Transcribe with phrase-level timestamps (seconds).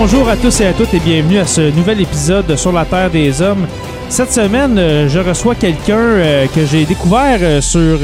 [0.00, 2.84] Bonjour à tous et à toutes et bienvenue à ce nouvel épisode de Sur la
[2.84, 3.66] Terre des Hommes.
[4.08, 7.98] Cette semaine, euh, je reçois quelqu'un euh, que j'ai découvert euh, sur,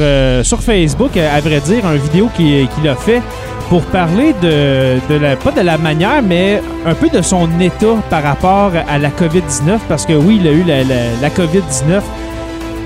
[0.45, 3.23] sur Facebook, à vrai dire, un vidéo qu'il a fait
[3.69, 8.23] pour parler de, la, pas de la manière, mais un peu de son état par
[8.25, 12.01] rapport à la COVID-19, parce que oui, il a eu la, la- la COVID-19.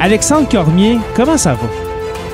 [0.00, 1.87] Alexandre Cormier, comment ça va?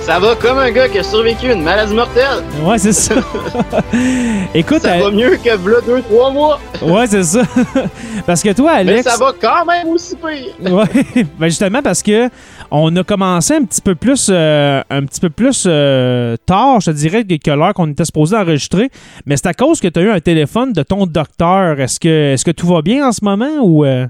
[0.04, 2.44] Ça va comme un gars qui a survécu une maladie mortelle.
[2.62, 3.14] Ouais, c'est ça.
[4.54, 6.60] Écoute, Ça euh, va mieux que v'là deux, trois mois.
[6.82, 7.42] ouais, c'est ça.
[8.26, 9.08] parce que toi, Mais Alex.
[9.10, 10.52] ça va quand même aussi pire.
[10.74, 12.28] Ouais, ben justement parce que
[12.70, 16.90] on a commencé un petit peu plus euh, un petit peu plus euh, tard, je
[16.90, 18.90] te dirais, que l'heure qu'on était supposé enregistrer,
[19.24, 21.80] mais c'est à cause que tu as eu un téléphone de ton docteur.
[21.80, 24.06] Est-ce que est-ce que tout va bien en ce moment ou euh?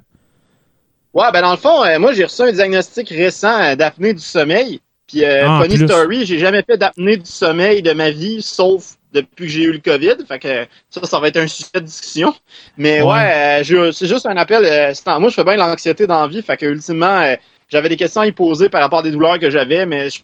[1.15, 4.21] Ouais, ben dans le fond, euh, moi j'ai reçu un diagnostic récent euh, d'apnée du
[4.23, 4.81] sommeil.
[5.07, 5.87] Puis, euh, Ah, funny plus.
[5.87, 9.73] story, j'ai jamais fait d'apnée du sommeil de ma vie, sauf depuis que j'ai eu
[9.73, 10.25] le COVID.
[10.27, 12.35] Fait que ça, ça va être un sujet de discussion.
[12.77, 13.13] Mais Ouais.
[13.13, 14.65] ouais, euh, c'est juste un appel.
[14.65, 16.43] euh, c'est en- moi, je fais bien l'anxiété dans la vie.
[16.43, 17.37] Fait que ultimement, euh,
[17.69, 20.21] j'avais des questions à y poser par rapport à des douleurs que j'avais, mais je-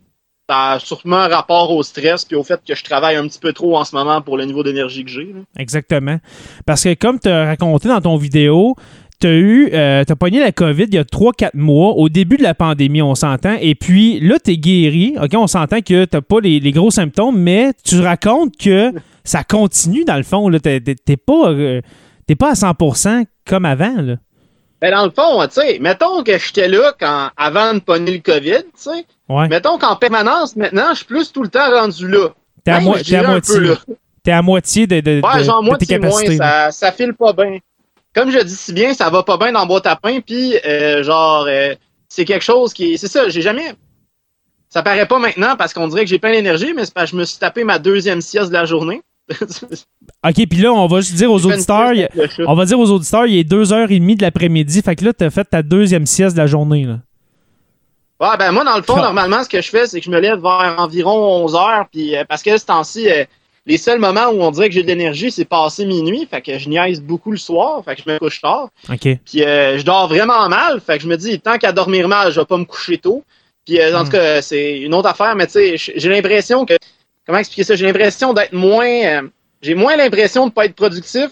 [0.49, 3.39] ça a sûrement un rapport au stress puis au fait que je travaille un petit
[3.39, 5.33] peu trop en ce moment pour le niveau d'énergie que j'ai.
[5.57, 6.19] Exactement.
[6.67, 8.75] Parce que comme tu as raconté dans ton vidéo,
[9.21, 12.37] tu as eu euh, t'as pogné la COVID il y a 3-4 mois, au début
[12.37, 13.57] de la pandémie, on s'entend.
[13.61, 15.15] Et puis là, tu es guéri.
[15.23, 18.93] OK, on s'entend que tu pas les, les gros symptômes, mais tu racontes que
[19.25, 20.49] ça continue dans le fond.
[20.49, 20.59] là.
[20.61, 20.81] T'es
[21.17, 21.81] pas, euh,
[22.39, 24.01] pas à 100% comme avant.
[24.01, 24.17] Là.
[24.81, 28.19] Ben dans le fond, tu sais, mettons que j'étais là quand avant de pogner le
[28.21, 29.05] COVID, tu sais.
[29.29, 29.47] Ouais.
[29.49, 32.29] Mettons qu'en permanence, maintenant, je suis plus tout le temps rendu là.
[32.65, 33.61] T'es à, t'es à moitié.
[34.23, 36.37] T'es à moitié de, de, Ouais, de- genre de tes moitié moins, capacités.
[36.39, 36.71] là.
[36.71, 37.59] ça, ça file pas bien.
[38.15, 41.03] Comme je dis si bien, ça va pas bien dans boîte à pain, puis euh,
[41.03, 41.75] genre, euh,
[42.09, 42.99] c'est quelque chose qui...
[42.99, 43.75] C'est ça, j'ai jamais...
[44.69, 47.17] Ça paraît pas maintenant parce qu'on dirait que j'ai plein d'énergie, mais c'est parce que
[47.17, 49.03] je me suis tapé ma deuxième sieste de la journée.
[49.31, 52.09] OK, puis là, on va juste dire aux auditeurs, il-
[52.47, 54.83] on va dire aux auditeurs, il est 2h30 de l'après-midi.
[54.83, 56.85] Fait que là, t'as fait ta deuxième sieste de la journée.
[56.85, 56.99] Là.
[58.21, 59.03] Ouais, ben moi, dans le fond, Ah.
[59.03, 62.17] normalement, ce que je fais, c'est que je me lève vers environ 11 heures, puis
[62.17, 63.09] euh, parce que ce temps-ci,
[63.71, 66.59] les seuls moments où on dirait que j'ai de l'énergie, c'est passé minuit, fait que
[66.59, 69.09] je niaise beaucoup le soir, fait que je me couche tard, OK.
[69.25, 72.33] puis euh, je dors vraiment mal, fait que je me dis, tant qu'à dormir mal,
[72.33, 73.25] je vais pas me coucher tôt,
[73.65, 74.05] puis euh, en Hmm.
[74.05, 76.75] tout cas, c'est une autre affaire, mais tu sais, j'ai l'impression que,
[77.27, 79.23] comment expliquer ça, j'ai l'impression d'être moins, euh,
[79.63, 81.31] j'ai moins l'impression de pas être productif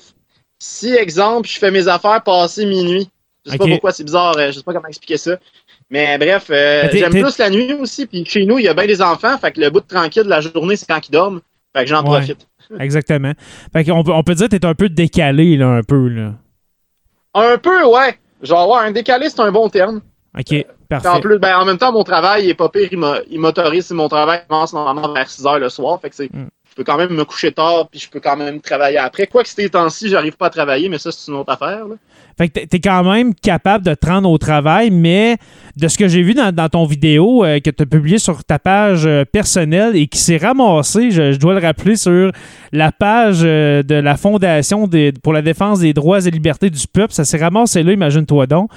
[0.60, 3.08] si, exemple, je fais mes affaires passer minuit.
[3.46, 5.38] Je sais pas pourquoi c'est bizarre, je sais pas comment expliquer ça.
[5.90, 8.06] Mais bref, euh, j'aime plus la nuit aussi.
[8.06, 9.38] Puis chez nous, il y a bien des enfants.
[9.38, 11.40] Fait que le bout de tranquille de la journée, c'est quand ils dorment.
[11.76, 12.18] Fait que j'en Ouais.
[12.18, 12.48] profite.
[12.80, 13.32] Exactement.
[13.72, 16.08] Fait qu'on peut, on peut dire que t'es un peu décalé, là, un peu.
[16.08, 16.32] Là.
[17.34, 18.18] Un peu, ouais.
[18.42, 20.00] Genre, ouais, un décalé, c'est un bon terme.
[20.38, 21.08] OK, Puis parfait.
[21.08, 22.88] en plus, ben, en même temps, mon travail il est pas pire.
[22.92, 26.00] Il m'autorise si mon travail commence normalement vers 6 heures le soir.
[26.00, 26.32] Fait que c'est.
[26.32, 26.46] Mm.
[26.70, 29.26] Je peux quand même me coucher tard, puis je peux quand même travailler après.
[29.26, 31.88] Quoi que ces temps-ci, j'arrive pas à travailler, mais ça, c'est une autre affaire.
[31.88, 31.94] là.
[32.38, 35.36] Fait que t'es- quand même capable de te rendre au travail, mais
[35.76, 38.44] de ce que j'ai vu dans, dans ton vidéo euh, que tu as publié sur
[38.44, 42.30] ta page euh, personnelle et qui s'est ramassé, je, je dois le rappeler, sur
[42.72, 46.86] la page euh, de la Fondation des- pour la défense des droits et libertés du
[46.86, 48.70] peuple, ça s'est ramassé là, imagine-toi donc.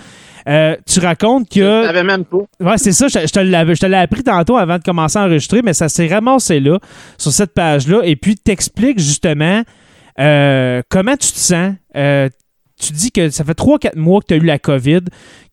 [0.88, 1.86] Tu racontes Je que.
[1.86, 2.38] savais même pas.
[2.60, 5.62] Ouais, c'est ça, je, je te je l'ai appris tantôt avant de commencer à enregistrer,
[5.64, 6.80] mais ça s'est ramassé là,
[7.20, 9.62] sur cette page-là, et puis t'expliques justement
[10.20, 11.74] euh, comment tu te sens.
[11.96, 12.28] Euh,
[12.82, 15.02] tu dis que ça fait 3-4 mois que tu as eu la COVID,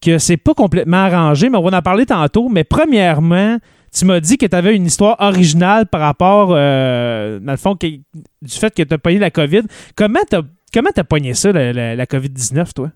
[0.00, 2.48] que c'est pas complètement arrangé, mais on va en parler tantôt.
[2.48, 3.58] Mais premièrement,
[3.96, 7.76] tu m'as dit que tu avais une histoire originale par rapport, euh, dans le fond,
[7.80, 8.02] du
[8.48, 9.62] fait que tu as pogné la COVID.
[9.96, 10.36] Comment tu
[11.00, 12.90] as pogné ça, la, la COVID-19, toi?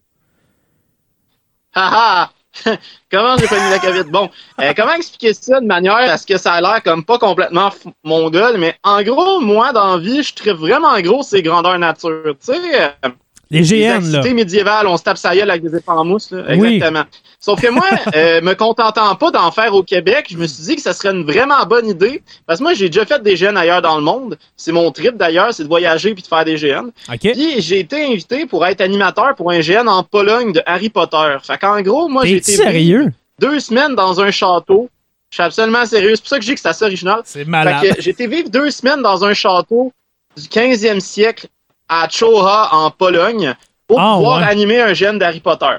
[1.74, 2.30] Ah
[3.10, 4.10] comment j'ai pogné la COVID?
[4.10, 4.30] Bon,
[4.60, 7.70] euh, comment expliquer ça de manière à ce que ça a l'air comme pas complètement
[8.04, 12.34] mon gueule, mais en gros, moi, dans vie, je trouve vraiment gros ces grandeurs nature.
[12.38, 13.08] Tu sais, euh,
[13.52, 14.32] les GN, là.
[14.32, 16.44] médiévales, on se tape sa gueule avec des épées en mousse, là.
[16.48, 17.04] Exactement.
[17.38, 20.76] Sauf que moi, euh, me contentant pas d'en faire au Québec, je me suis dit
[20.76, 22.22] que ça serait une vraiment bonne idée.
[22.46, 24.38] Parce que moi, j'ai déjà fait des GN ailleurs dans le monde.
[24.56, 26.90] C'est mon trip d'ailleurs, c'est de voyager puis de faire des GN.
[27.20, 31.36] Puis j'ai été invité pour être animateur pour un GN en Pologne de Harry Potter.
[31.42, 33.12] Fait qu'en gros, moi, j'ai été sérieux?
[33.38, 34.88] deux semaines dans un château.
[35.30, 36.14] Je suis absolument sérieux.
[36.14, 37.20] C'est pour ça que je dis que c'est assez original.
[37.24, 37.80] C'est malade.
[37.80, 39.92] Fait que j'ai été vivre deux semaines dans un château
[40.36, 41.48] du 15e siècle
[41.92, 43.54] à Choha, en Pologne,
[43.86, 45.76] pour ah, pouvoir animer un gène d'Harry Potter.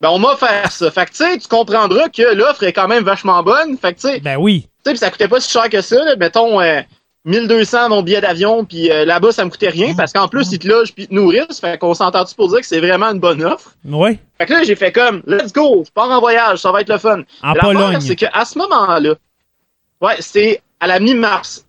[0.00, 0.90] Ben, on m'a fait ça.
[0.90, 3.76] Fait que, tu sais, tu comprendras que l'offre est quand même vachement bonne.
[3.76, 4.20] Fait que, tu sais.
[4.20, 4.68] Ben oui.
[4.84, 6.16] Tu sais, ça coûtait pas si cher que ça, là.
[6.16, 6.60] Mettons,
[7.24, 10.50] 1200 euh, mon billet d'avion, puis euh, là-bas, ça me coûtait rien, parce qu'en plus,
[10.52, 11.60] ils te logent puis ils te nourrissent.
[11.60, 13.74] Fait qu'on s'entend-tu pour dire que c'est vraiment une bonne offre?
[13.84, 14.18] Oui.
[14.38, 16.88] Fait que là, j'ai fait comme, let's go, je pars en voyage, ça va être
[16.88, 17.22] le fun.
[17.42, 18.00] En Pologne.
[18.00, 19.14] c'est qu'à ce moment-là,
[20.00, 21.64] ouais, c'est à la mi-mars.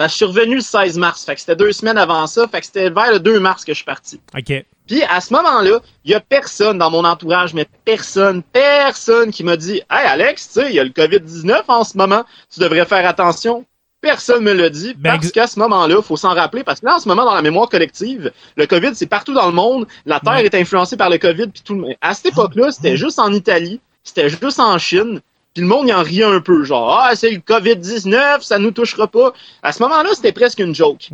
[0.00, 1.26] Ben, je suis revenu le 16 mars.
[1.26, 2.48] Fait que c'était deux semaines avant ça.
[2.48, 4.18] Fait que c'était vers le 2 mars que je suis parti.
[4.34, 4.64] OK.
[4.86, 9.44] Puis à ce moment-là, il y a personne dans mon entourage, mais personne, personne qui
[9.44, 12.60] m'a dit Hey Alex, tu sais, il y a le COVID-19 en ce moment, tu
[12.60, 13.66] devrais faire attention.
[14.00, 16.86] Personne me l'a dit ben, parce qu'à ce moment-là, il faut s'en rappeler parce que
[16.86, 19.86] là, en ce moment, dans la mémoire collective, le COVID, c'est partout dans le monde.
[20.06, 21.48] La Terre est influencée par le COVID.
[21.48, 21.94] Puis tout le...
[22.00, 25.20] À cette époque-là, c'était juste en Italie, c'était juste en Chine.
[25.52, 28.70] Puis le monde, il en riait un peu, genre, ah, c'est le COVID-19, ça nous
[28.70, 29.32] touchera pas.
[29.64, 31.10] À ce moment-là, c'était presque une joke.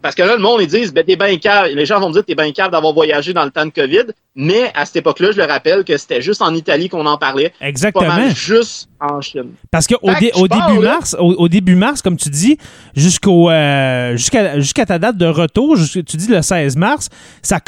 [0.00, 1.36] Parce que là, le monde, ils disent, ben, t'es bien.
[1.66, 4.12] Les gens vont dire, t'es bien cave d'avoir voyagé dans le temps de COVID.
[4.36, 7.52] Mais à cette époque-là, je le rappelle que c'était juste en Italie qu'on en parlait.
[7.60, 8.08] Exactement.
[8.08, 9.52] Pas mal juste en Chine.
[9.70, 12.58] Parce qu'au au début mars, au, début mars, comme tu dis,
[12.96, 17.10] jusqu'au euh, jusqu'à ta date de retour, tu dis le 16 mars,
[17.42, 17.60] ça,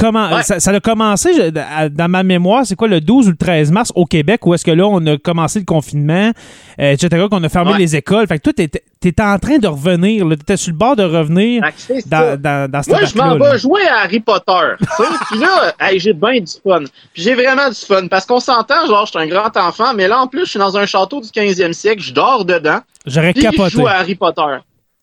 [0.42, 3.92] ça, ça, a commencé dans ma mémoire, c'est quoi le 12 ou le 13 mars
[3.94, 7.48] au Québec, où est-ce que là, on a commencé le confinement, euh, etc., qu'on a
[7.48, 8.26] fermé les écoles.
[8.26, 11.62] Fait que toi, t'étais en train de revenir, t'étais sur le bord de revenir
[12.06, 14.74] dans, dans, dans, cette Moi, je m'en vais jouer à Harry Potter.
[15.30, 16.84] Puis là, j'ai bien du fun.
[17.12, 18.06] Puis j'ai vraiment du fun.
[18.08, 20.58] Parce qu'on s'entend, genre, je suis un grand enfant, mais là, en plus, je suis
[20.58, 22.80] dans un château du 15e siècle, je dors dedans.
[23.06, 23.70] J'aurais capoté.
[23.70, 24.58] je joue à Harry Potter.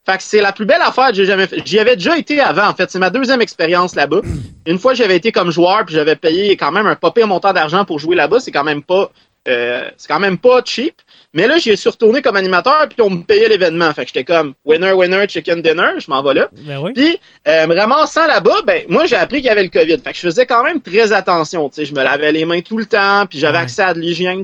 [0.06, 1.66] Fait que c'est la plus belle affaire que j'ai jamais fait.
[1.66, 2.92] J'y avais déjà été avant, en fait.
[2.92, 4.20] C'est ma deuxième expérience là-bas.
[4.66, 7.54] Une fois, j'avais été comme joueur, puis j'avais payé quand même un pas pire montant
[7.54, 8.42] d'argent pour jouer là-bas.
[8.42, 9.12] C'est quand même pas,
[9.48, 10.96] euh, c'est quand même pas cheap.
[11.36, 13.92] Mais là, j'y suis retourné comme animateur, puis on me payait l'événement.
[13.94, 16.50] Fait que j'étais comme winner, winner, chicken dinner, je m'en vais là.
[16.54, 19.98] Ben puis, euh, vraiment, sans là-bas, ben, moi, j'ai appris qu'il y avait le COVID.
[19.98, 21.72] Fait que je faisais quand même très attention.
[21.76, 24.44] Je me lavais les mains tout le temps, puis j'avais accès à de l'hygiène.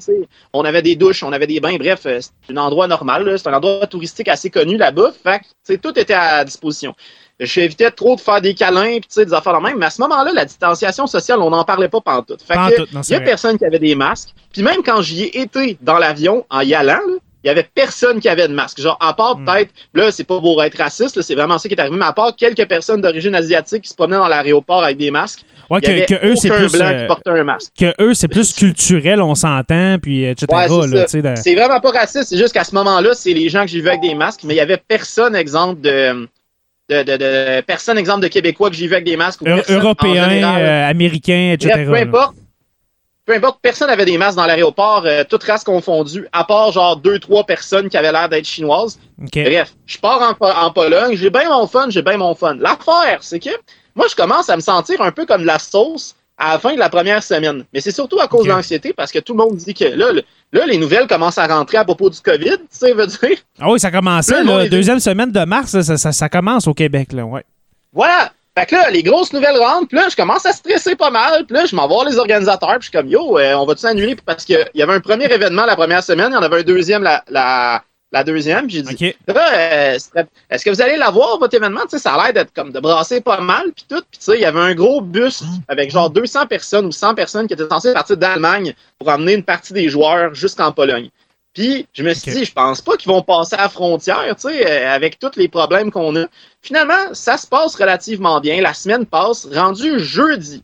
[0.51, 1.77] On avait des douches, on avait des bains.
[1.77, 3.37] Bref, euh, c'est un endroit normal.
[3.37, 5.13] C'est un endroit touristique assez connu là-bas.
[5.23, 6.95] Fait que, tout était à disposition
[7.39, 9.77] j'évitais trop de faire des câlins puis des affaires la même.
[9.77, 12.41] Mais à ce moment-là, la distanciation sociale, on n'en parlait pas pantoute.
[12.41, 14.30] Fait que, il y a personne qui avait des masques.
[14.51, 17.00] Puis même quand j'y ai été dans l'avion en y allant,
[17.44, 18.81] il y avait personne qui avait de masque.
[18.81, 19.45] Genre, à part hmm.
[19.45, 22.12] peut-être, là, c'est pas pour être raciste, c'est vraiment ça qui est arrivé, mais à
[22.12, 25.45] part quelques personnes d'origine asiatique qui se promenaient dans l'aéroport avec des masques.
[25.69, 26.71] Ouais, que, que, eux, c'est plus.
[26.71, 27.71] Blanc qui portait un masque.
[27.80, 30.47] Que eux, c'est plus culturel, on s'entend, puis etc.
[31.35, 33.88] c'est vraiment pas raciste, c'est juste qu'à ce moment-là, c'est les gens que j'ai vus
[33.88, 36.28] avec des masques, mais il y avait personne, exemple, de
[36.89, 39.41] de, de, de personne, exemple de Québécois que j'ai vu avec des masques.
[39.41, 41.85] Ou Européens, euh, Américains, etc.
[41.85, 42.35] peu importe.
[43.25, 46.97] Peu importe, personne n'avait des masques dans l'aéroport, euh, toutes races confondues, à part genre
[46.97, 48.99] deux, trois personnes qui avaient l'air d'être chinoises.
[49.19, 52.55] Bref, je pars en, en Pologne, j'ai bien mon fun, j'ai bien mon fun.
[52.55, 53.51] L'affaire, c'est que
[53.95, 56.73] moi, je commence à me sentir un peu comme de la sauce à la fin
[56.73, 57.65] de la première semaine.
[57.73, 60.11] Mais c'est surtout à cause de l'anxiété, parce que tout le monde dit que là,
[60.53, 63.37] là, les nouvelles commencent à rentrer à propos du COVID, tu sais, veut dire.
[63.59, 67.11] Ah oui, ça commence, la deuxième semaine de mars, ça, ça, ça, commence au Québec,
[67.11, 67.43] là, ouais.
[67.93, 68.31] Voilà!
[68.57, 71.45] Fait que là, les grosses nouvelles rentrent, puis là, je commence à stresser pas mal,
[71.45, 73.65] puis là, je m'en vais voir les organisateurs, puis je suis comme, yo, euh, on
[73.65, 76.37] va tout annuler, parce qu'il y avait un premier événement la première semaine, il y
[76.37, 78.69] en avait un deuxième la, la, la deuxième.
[78.69, 79.97] J'ai dit, euh,
[80.49, 81.81] est-ce que vous allez l'avoir, votre événement?
[81.87, 84.04] sais ça a l'air d'être comme de brasser pas mal, puis tout.
[84.11, 87.54] Puis il y avait un gros bus avec genre 200 personnes ou 100 personnes qui
[87.54, 91.09] étaient censées partir d'Allemagne pour emmener une partie des joueurs jusqu'en Pologne.
[91.54, 94.49] Puis je me suis dit, je pense pas qu'ils vont passer à la frontière, tu
[94.49, 96.25] sais, euh, avec tous les problèmes qu'on a.
[96.61, 98.61] Finalement, ça se passe relativement bien.
[98.61, 100.63] La semaine passe, rendu jeudi.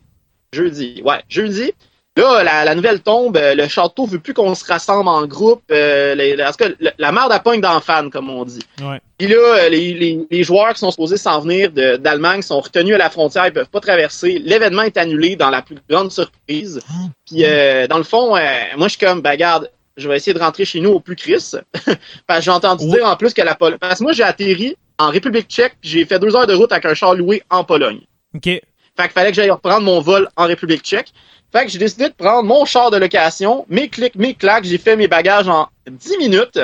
[0.53, 1.73] Jeudi, ouais, jeudi.
[2.17, 5.61] Là, la, la nouvelle tombe, euh, le château veut plus qu'on se rassemble en groupe.
[5.69, 8.61] Euh, les- en tout cas, le- la merde à pogne dans fan, comme on dit.
[8.81, 9.01] Ouais.
[9.17, 12.61] Puis là, euh, les, les- les joueurs qui sont supposés s'en venir de- d'Allemagne sont
[12.61, 14.39] retenus à la frontière, ils peuvent pas traverser.
[14.39, 16.79] L'événement est annulé dans la plus grande surprise.
[17.25, 18.39] Puis euh, dans le fond, euh,
[18.77, 21.17] moi je suis comme, ben regarde, je vais essayer de rentrer chez nous au plus
[21.17, 21.51] Chris.
[22.27, 22.91] Parce que j'ai entendu Ouais.
[22.97, 23.77] dire en plus que la Pologne.
[23.79, 26.71] Parce que moi j'ai atterri en République tchèque, puis j'ai fait deux heures de route
[26.71, 27.99] avec un char loué en Pologne.
[28.33, 28.43] OK.
[28.45, 28.61] Fait
[28.97, 31.11] qu'il fallait que j'aille reprendre mon vol en République tchèque.
[31.51, 34.77] Fait que j'ai décidé de prendre mon char de location, mes clics, mes claques, j'ai
[34.77, 36.59] fait mes bagages en 10 minutes.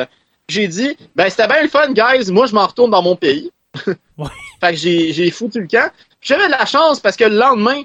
[0.50, 3.52] J'ai dit, ben c'était bien le fun, guys, moi je m'en retourne dans mon pays.
[4.18, 4.28] Ouais.
[4.60, 5.90] Fait que j'ai j'ai foutu le camp.
[6.22, 7.82] J'avais de la chance parce que le lendemain,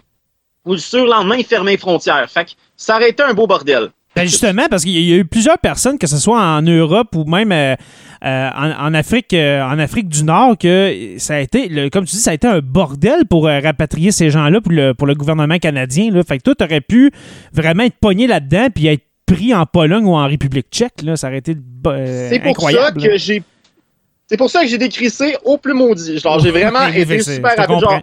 [0.66, 2.28] ou le surlendemain, ils fermaient les frontières.
[2.30, 3.90] Fait que ça aurait été un beau bordel.
[4.14, 7.24] Ben justement, parce qu'il y a eu plusieurs personnes, que ce soit en Europe ou
[7.24, 7.76] même euh,
[8.24, 12.04] euh, en, en Afrique, euh, en Afrique du Nord, que ça a été, le- comme
[12.04, 15.06] tu dis, ça a été un bordel pour euh, rapatrier ces gens-là pour le, pour
[15.06, 16.10] le gouvernement canadien.
[16.10, 16.22] Là.
[16.22, 17.10] Fait que toi, t'aurais pu
[17.52, 21.02] vraiment être pogné là-dedans puis être pris en Pologne ou en République tchèque.
[21.02, 21.16] Là.
[21.16, 21.54] Ça aurait été
[21.84, 23.42] C'est pour ça que j'ai.
[24.28, 26.18] C'est pour ça que j'ai décrissé au plus maudit.
[26.18, 27.78] Genre, j'ai vraiment été super rapide.
[27.80, 28.00] Genre,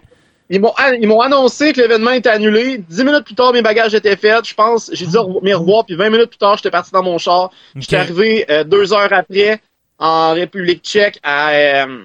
[0.50, 2.78] ils m'ont, ils m'ont annoncé que l'événement était annulé.
[2.88, 4.46] Dix minutes plus tard, mes bagages étaient faits.
[4.46, 7.18] Je pense, j'ai dit au revoir- puis 20 minutes plus tard, j'étais parti dans mon
[7.18, 7.50] char.
[7.76, 8.02] J'étais Ok.
[8.02, 9.60] arrivé euh, deux heures après
[10.04, 11.52] en République tchèque à.
[11.52, 12.04] Euh,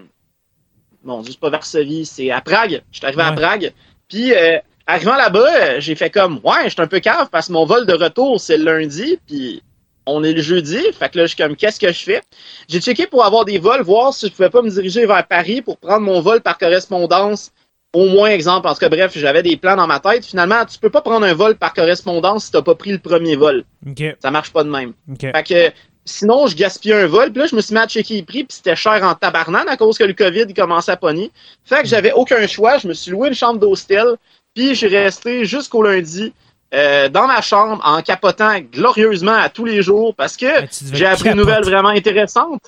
[1.04, 2.82] bon, juste pas Varsovie, c'est à Prague.
[2.92, 3.34] J'étais arrivé à.
[3.34, 3.74] Prague.
[4.08, 7.54] Puis, euh, arrivant là-bas, euh, j'ai fait comme, ouais, j'étais un peu cave parce que
[7.54, 9.62] mon vol de retour, c'est le lundi, puis
[10.06, 10.80] on est le jeudi.
[10.98, 12.22] Fait que là, je suis comme, qu'est-ce que je fais?
[12.70, 15.62] J'ai checké pour avoir des vols, voir si je pouvais pas me diriger vers Paris
[15.62, 17.52] pour prendre mon vol par correspondance.
[17.92, 20.26] Au moins, exemple, en tout cas, bref, j'avais des plans dans ma tête.
[20.26, 23.36] Finalement, tu peux pas prendre un vol par correspondance si t'as pas pris le premier
[23.36, 23.66] vol.
[23.86, 24.04] OK.
[24.20, 24.94] Ça marche pas de même.
[25.20, 25.74] Fait que
[26.10, 27.32] sinon, je gaspillais un vol.
[27.32, 28.44] Puis là, je me suis mis à checker les prix.
[28.44, 31.32] Puis c'était cher en tabarnane à cause que le COVID commençait à pogner.
[31.66, 32.78] Fait que j'avais aucun choix.
[32.78, 34.16] Je me suis loué une chambre d'hostel.
[34.56, 36.34] Puis j'ai resté jusqu'au lundi
[36.74, 40.46] euh, dans ma chambre en capotant glorieusement à tous les jours parce que
[40.94, 42.62] j'ai appris une nouvelle vraiment intéressante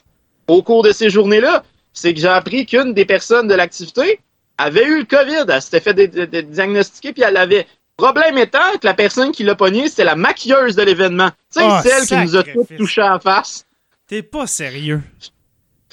[0.47, 1.63] au cours de ces journées-là.
[1.93, 4.19] C'est que j'ai appris qu'une des personnes de l'activité
[4.57, 5.45] avait eu le COVID.
[5.47, 5.93] Elle s'était fait
[6.49, 7.67] diagnostiquer puis elle l'avait.
[8.01, 11.29] Problème étant que la personne qui l'a pogné, c'était la maquilleuse de l'événement.
[11.53, 13.63] Tu sais, Ah, celle qui nous a tous touché à la face.
[14.07, 15.03] T'es pas sérieux.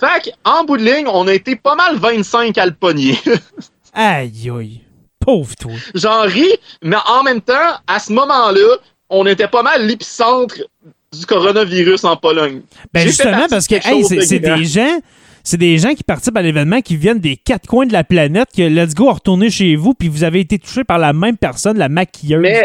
[0.01, 3.19] Fait en bout de ligne, on a été pas mal 25 à le pogner.
[3.93, 4.81] Aïe, aïe.
[5.19, 5.73] Pauvre toi.
[5.95, 8.77] J'en ris, mais en même temps, à ce moment-là,
[9.11, 10.57] on était pas mal l'épicentre
[11.13, 12.63] du coronavirus en Pologne.
[12.93, 15.01] Ben justement, parce que hey, c'est des gens.
[15.51, 18.51] C'est des gens qui participent à l'événement qui viennent des quatre coins de la planète,
[18.55, 21.79] que let's go, retourner chez vous, puis vous avez été touché par la même personne,
[21.79, 22.65] la maquilleuse.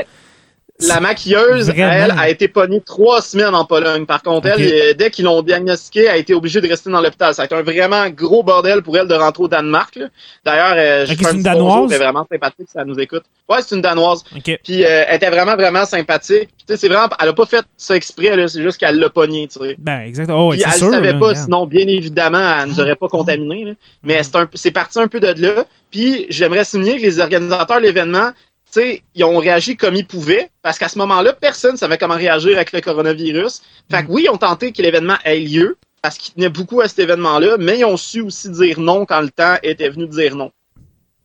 [0.88, 1.92] La maquilleuse, Vraiment.
[1.92, 4.06] elle, a été pognée trois semaines en Pologne.
[4.06, 7.02] Par contre, elle, euh, dès qu'ils l'ont diagnostiquée, elle a été obligée de rester dans
[7.02, 7.34] l'hôpital.
[7.34, 10.00] Ça a été un vraiment gros bordel pour elle de rentrer au Danemark.
[10.46, 11.92] D'ailleurs, euh, je Ok, fais un c'est une Danoise?
[11.92, 13.24] Elle est vraiment sympathique, ça nous écoute.
[13.50, 14.24] Ouais, c'est une Danoise.
[14.36, 14.60] OK.
[14.64, 16.50] Puis euh, elle était vraiment, vraiment sympathique.
[16.58, 19.10] Puis, tu sais, c'est vraiment, elle a pas fait ça exprès, c'est juste qu'elle l'a
[19.10, 19.76] pogné, tu sais.
[19.78, 20.48] Ben, exactement.
[20.48, 20.90] Oh, Puis elle sûr.
[20.92, 21.44] savait là, pas, regarde.
[21.46, 23.66] sinon, bien évidemment, elle nous aurait pas contaminé.
[23.66, 23.72] là.
[24.04, 25.66] Mais c'est un- c'est parti un peu de là.
[25.92, 28.32] Puis j'aimerais souligner que les organisateurs de l'événement,
[28.74, 32.00] tu sais, ils ont réagi comme ils pouvaient, parce qu'à ce moment-là, personne ne savait
[32.00, 33.62] comment réagir avec le coronavirus.
[33.92, 36.88] Fait que oui, ils ont tenté que l'événement ait lieu, parce qu'ils tenaient beaucoup à
[36.88, 40.12] cet événement-là, mais ils ont su aussi dire non quand le temps était venu de
[40.12, 40.52] dire non.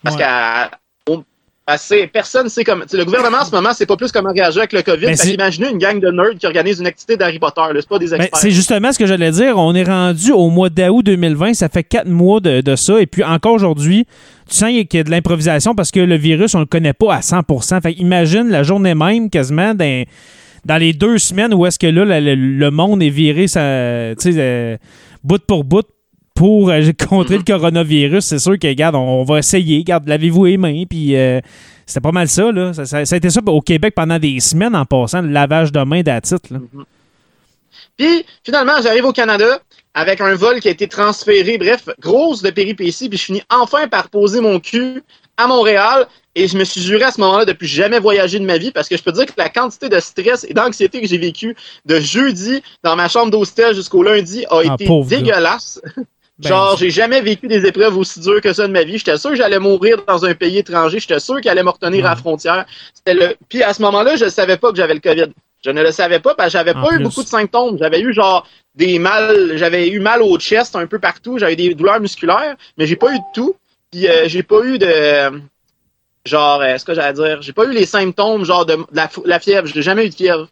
[0.05, 0.23] Parce Ouais.
[0.23, 0.71] qu'à
[2.13, 2.85] personne sait comment.
[2.93, 5.07] Le gouvernement en ce moment, c'est pas plus comment réagir avec le COVID.
[5.07, 7.63] Ben, qu'imaginez une gang de nerds qui organise une activité d'Harry Potter.
[7.75, 8.41] C'est pas des Ben, experts.
[8.41, 9.59] c'est justement ce que j'allais dire.
[9.59, 11.55] On est rendu au mois d'août 2020.
[11.55, 13.01] Ça fait quatre mois de, de ça.
[13.01, 14.07] Et puis encore aujourd'hui,
[14.49, 17.15] tu sens qu'il y a de l'improvisation parce que le virus, on le connaît pas
[17.15, 17.43] à 100
[17.83, 20.05] Fait imagine la journée même, quasiment, dans,
[20.65, 24.77] dans les deux semaines où est-ce que là, le, monde est viré ça, euh,
[25.23, 25.87] bout pour bout
[26.39, 28.25] pour euh, contrer le coronavirus.
[28.25, 29.79] C'est sûr que, regarde, on, on va essayer.
[29.79, 30.85] Regarde, lavez-vous les mains.
[30.89, 31.41] Puis euh,
[31.85, 32.73] c'était pas mal ça, là.
[32.73, 35.73] Ça, ça- ça a été ça au Québec pendant des semaines en passant, le lavage
[35.73, 36.59] de mains d'attitude, là.
[37.97, 39.61] Puis finalement, j'arrive au Canada
[39.95, 41.59] avec un vol qui a été transféré.
[41.59, 43.09] Bref, grosse de péripéties.
[43.09, 45.03] Puis je finis enfin par poser mon cul
[45.37, 46.07] à Montréal.
[46.37, 48.71] Et je me suis juré à ce moment-là de plus jamais voyager de ma vie
[48.71, 51.57] parce que je peux dire que la quantité de stress et d'anxiété que j'ai vécu
[51.85, 55.81] de jeudi dans ma chambre d'hostel jusqu'au lundi a Ah, été dégueulasse.
[56.41, 58.99] Ben, Genre, j'ai jamais vécu des épreuves aussi dures que ça de ma vie.
[58.99, 61.01] J'étais sûr que j'allais mourir dans un pays étranger.
[61.01, 62.65] J'étais sûr qu'il allait me retenir à la frontière.
[62.95, 63.35] C'était le.
[63.49, 65.33] Puis à ce moment-là, je ne savais pas que j'avais le COVID.
[65.65, 67.77] Je ne le savais pas parce que j'avais pas eu beaucoup de symptômes.
[67.79, 71.39] J'avais eu genre des mal, j'avais eu mal au chest un peu partout.
[71.39, 73.57] J'avais des douleurs musculaires, mais j'ai pas eu de tout.
[73.91, 75.43] Puis euh, j'ai pas eu de
[76.25, 79.11] genre, euh, ce que j'allais dire, j'ai pas eu les symptômes genre de, de la,
[79.25, 79.67] la fièvre.
[79.67, 80.49] J'ai jamais eu de fièvre.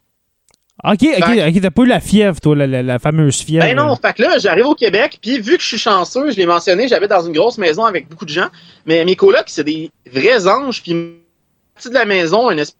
[0.85, 3.65] OK, OK, t'as pas eu la fièvre, toi, la, la- la fameuse fièvre.
[3.67, 6.37] Ben non, fait que là, j'arrive au Québec, puis vu que je suis chanceux, je
[6.37, 8.49] l'ai mentionné, j'habite dans une grosse maison avec beaucoup de gens,
[8.85, 11.15] mais mes colocs, c'est des vrais anges, puis une
[11.75, 12.77] partie de la maison, un esprit,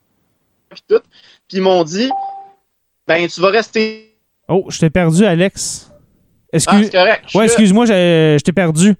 [0.69, 0.99] puis tout.
[1.47, 2.09] puis ils m'ont dit,
[3.07, 4.13] ben, tu vas rester.
[4.47, 5.89] Oh, je t'ai perdu, Alex.
[5.91, 5.95] Ah,
[6.53, 6.85] Excuse...
[6.85, 7.23] c'est correct.
[7.33, 8.93] Ouais, excuse-moi, je, je t'ai perdu.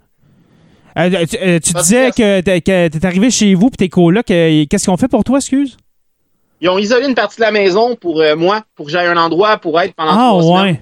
[0.97, 2.15] Euh, tu euh, tu disais stress.
[2.15, 4.31] que t'es- que t'es arrivé chez vous puis tes colocs.
[4.31, 5.77] euh, Qu'est-ce qu'ils ont fait pour toi, excuse?
[6.61, 9.17] Ils ont isolé une partie de la maison pour euh, moi, pour que j'aille un
[9.17, 10.73] endroit pour être pendant Ah, trois semaines.
[10.75, 10.81] ouais.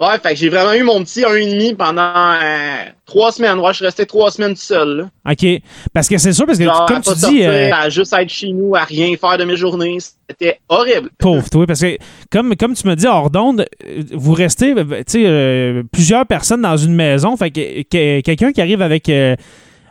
[0.00, 2.02] Ouais, fait que j'ai vraiment eu mon petit un et demi pendant
[2.40, 3.58] euh, trois semaines.
[3.58, 4.96] Ouais, je suis resté trois semaines tout seul.
[5.24, 5.32] Là.
[5.32, 5.60] OK.
[5.92, 8.52] Parce que c'est sûr, parce que Genre, comme tu dis, euh, à juste être chez
[8.52, 9.98] nous, à rien faire de mes journées.
[10.30, 11.10] C'était horrible.
[11.18, 11.98] pauvre toi, parce que
[12.30, 13.66] comme, comme tu me dis hors d'onde,
[14.12, 17.36] vous restez, tu sais, euh, plusieurs personnes dans une maison.
[17.36, 19.10] Fait que, que- quelqu'un qui arrive avec.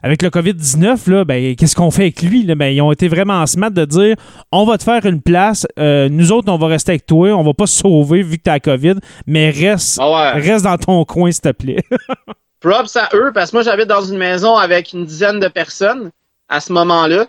[0.03, 2.43] Avec le COVID-19, là, ben, qu'est-ce qu'on fait avec lui?
[2.43, 2.55] Là?
[2.55, 4.15] Ben, ils ont été vraiment smart de dire
[4.51, 7.43] on va te faire une place, euh, nous autres, on va rester avec toi, on
[7.43, 10.41] va pas se sauver vu que t'as la COVID, mais reste, Ah ouais.
[10.41, 11.83] reste dans ton coin, s'il te plaît.
[12.59, 16.09] Props à eux, parce que moi, j'habite dans une maison avec une dizaine de personnes
[16.49, 17.25] à ce moment-là.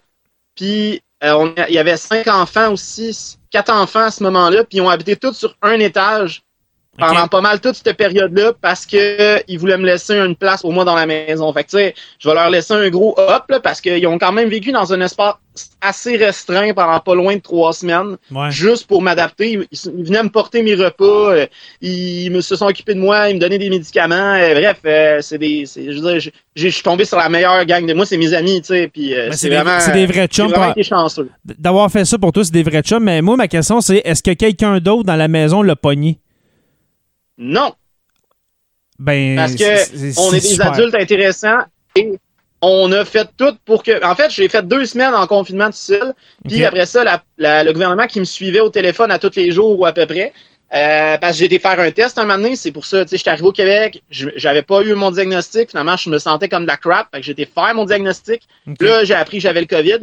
[0.56, 4.78] Puis, euh, on- il y avait cinq enfants aussi, quatre enfants à ce moment-là, puis
[4.78, 6.42] ils ont habité tous sur un étage
[6.98, 10.62] pendant pas mal toute cette période-là parce que euh, ils voulaient me laisser une place
[10.62, 11.52] pour moi dans la maison.
[11.52, 14.18] Fait que, tu sais, je vais leur laisser un gros hop, là, parce qu'ils ont
[14.18, 15.34] quand même vécu dans un espace
[15.80, 18.50] assez restreint pendant pas loin de trois semaines Ouais.
[18.50, 19.52] juste pour m'adapter.
[19.52, 19.66] Ils,
[19.98, 21.46] ils venaient me porter mes repas, euh,
[21.80, 24.34] ils me se sont occupés de moi, ils me donnaient des médicaments.
[24.34, 27.84] euh, bref, euh, c'est des, je veux dire, je suis tombé sur la meilleure gang
[27.86, 28.88] de moi, c'est mes amis, tu sais.
[28.92, 30.46] Puis c'est vraiment, c'est des vrais chums.
[30.48, 31.28] vraiment par- été chanceux.
[31.44, 33.02] D'avoir fait ça pour toi, c'est des vrais chums.
[33.02, 36.18] Mais moi, ma question, c'est est-ce que quelqu'un d'autre dans la maison l'a pogné?
[37.38, 37.72] Non,
[38.98, 40.72] Ben, parce que on est des super.
[40.72, 41.60] adultes intéressants
[41.94, 42.18] et
[42.60, 44.04] on a fait tout pour que.
[44.04, 46.14] En fait, j'ai fait deux semaines en confinement tout seul.
[46.48, 49.52] Puis après ça, la- la- le gouvernement qui me suivait au téléphone à tous les
[49.52, 50.32] jours ou à peu près.
[50.74, 53.08] euh, parce que j'ai été faire un test un moment donné, c'est pour ça, tu
[53.12, 56.64] sais, j'étais arrivé au Québec, j'avais pas eu mon diagnostic, finalement, je me sentais comme
[56.64, 58.42] de la crap, fait que j'ai été faire mon diagnostic,
[58.84, 60.00] là, j'ai appris que j'avais le COVID,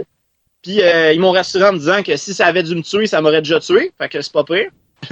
[0.63, 3.05] puis euh, ils m'ont rassuré en me disant que si ça avait dû me tuer,
[3.05, 4.71] ça m'aurait déjà tué, fait que c'est pas pire.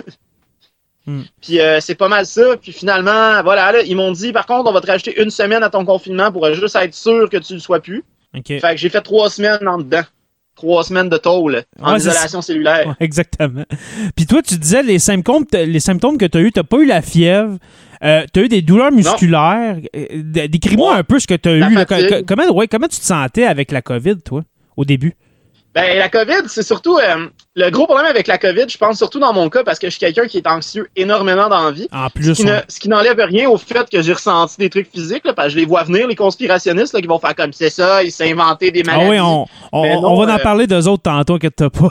[1.05, 1.22] Hmm.
[1.41, 4.69] Puis euh, c'est pas mal ça, puis finalement, voilà, là, ils m'ont dit, par contre,
[4.69, 7.53] on va te rajouter une semaine à ton confinement pour juste être sûr que tu
[7.53, 8.03] le sois plus.
[8.48, 10.03] Fait que j'ai fait trois semaines en dedans.
[10.55, 12.88] Trois semaines de tôle en Ouais, isolation cellulaire.
[12.88, 13.63] Ouais, exactement.
[14.15, 16.86] Puis toi, tu disais les symptômes, les symptômes que tu as eu, tu pas eu
[16.86, 17.57] la fièvre,
[18.03, 19.77] euh, tu as eu des douleurs musculaires.
[19.95, 20.05] Euh,
[20.48, 21.00] Décris-moi Ouais.
[21.00, 21.74] un peu ce que tu as La eu.
[21.74, 21.85] là.
[22.27, 24.44] Comment, ouais, comment tu te sentais avec la COVID, toi,
[24.77, 25.16] au début?
[25.75, 29.20] Ben, la COVID, c'est surtout euh, le gros problème avec la COVID, je pense surtout
[29.20, 31.88] dans mon cas, parce que je suis quelqu'un qui est anxieux énormément dans la vie.
[31.92, 32.36] En Ce plus,
[32.68, 35.53] ce qui n'enlève rien au fait que j'ai ressenti des trucs physiques, là, parce que
[35.53, 38.70] je les vois venir, les conspirationnistes, là, qui vont faire comme c'est ça, ils s'inventer
[38.70, 39.09] des Ah maladies.
[39.09, 41.90] oui, on, on, on va en euh, parler d'eux autres tantôt, que t'as pas.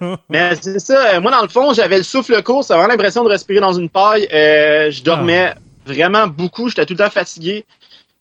[0.28, 3.24] Mais c'est ça, euh, moi, dans le fond, j'avais le souffle court, j'avais vraiment l'impression
[3.24, 4.28] de respirer dans une paille.
[4.32, 5.52] Euh, je dormais
[5.84, 7.64] vraiment beaucoup, j'étais tout le temps fatigué.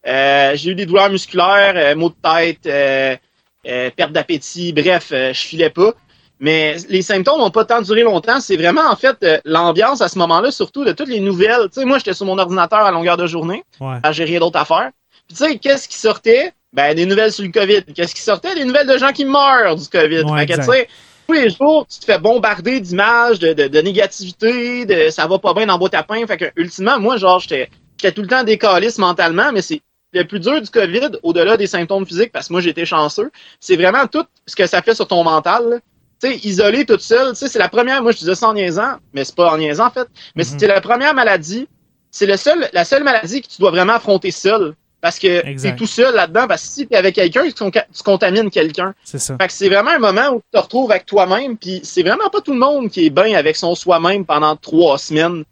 [0.08, 3.20] Euh, j'ai eu des douleurs musculaires, euh, maux de tête,
[3.67, 5.93] euh, perte d'appétit, bref, euh, je filais pas.
[6.39, 8.41] Mais les symptômes n'ont pas tant duré longtemps.
[8.41, 11.69] C'est vraiment, en fait, euh, l'ambiance à ce moment-là, surtout de toutes les nouvelles.
[11.73, 13.63] Tu sais, moi, j'étais sur mon ordinateur à longueur de journée.
[13.80, 13.97] Ouais.
[14.12, 14.91] J'ai rien d'autre à faire.
[15.28, 16.51] Puis tu sais, qu'est-ce qui sortait?
[16.73, 17.84] Ben, des nouvelles sur le COVID.
[17.95, 18.54] Qu'est-ce qui sortait?
[18.54, 20.23] Des nouvelles de gens qui meurent du COVID.
[20.23, 20.88] Ouais, fait que, tu sais,
[21.25, 25.39] tous les jours, tu te fais bombarder d'images, de, de, de négativité, de ça va
[25.39, 26.28] pas bien dans beau tapin.
[26.28, 29.82] Fait que, ultimement, moi, genre, j'étais j'étais tout le temps décaliste mentalement, mais c'est
[30.19, 33.75] le plus dur du COVID, au-delà des symptômes physiques, parce que moi, j'étais chanceux, c'est
[33.75, 35.69] vraiment tout ce que ça fait sur ton mental.
[35.69, 35.78] là.
[36.21, 39.23] Tu sais, isolé toute seule, c'est la première, moi, je disais ça en niaisant, mais
[39.25, 40.60] c'est pas en niaisant, en fait, mais Mhm.
[40.60, 41.67] c'est la première maladie
[42.12, 44.73] c'est le seul, la seule maladie que tu dois vraiment affronter seul.
[45.01, 46.47] Parce que tu es tout seul là-dedans.
[46.47, 48.93] Parce que si tu es avec quelqu'un, tu contamines quelqu'un.
[49.04, 49.36] C'est ça.
[49.39, 51.58] Fait que c'est vraiment un moment où tu te retrouves avec toi-même.
[51.58, 54.97] Puis c'est vraiment pas tout le monde qui est bien avec son soi-même pendant trois
[54.97, 55.43] semaines.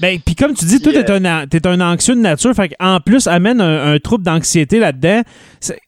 [0.00, 1.24] Ben, puis comme tu dis, toi, t'es un,
[1.80, 5.22] un anxieux de nature, fait en plus, amène un, un trouble d'anxiété là-dedans.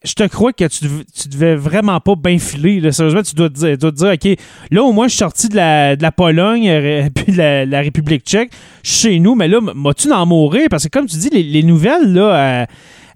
[0.05, 2.81] Je te crois que tu, tu devais vraiment pas bien filer.
[2.81, 2.92] là.
[2.92, 4.38] Sérieusement, tu dois, te dire, tu dois te dire, OK,
[4.70, 7.64] là, au moins, je suis sorti de la, de la Pologne, euh, puis de la,
[7.64, 8.50] la République tchèque,
[8.83, 10.66] je suis chez nous, mais là, m'as-tu d'en mourir?
[10.70, 12.66] Parce que comme tu dis, les, les nouvelles, là, euh,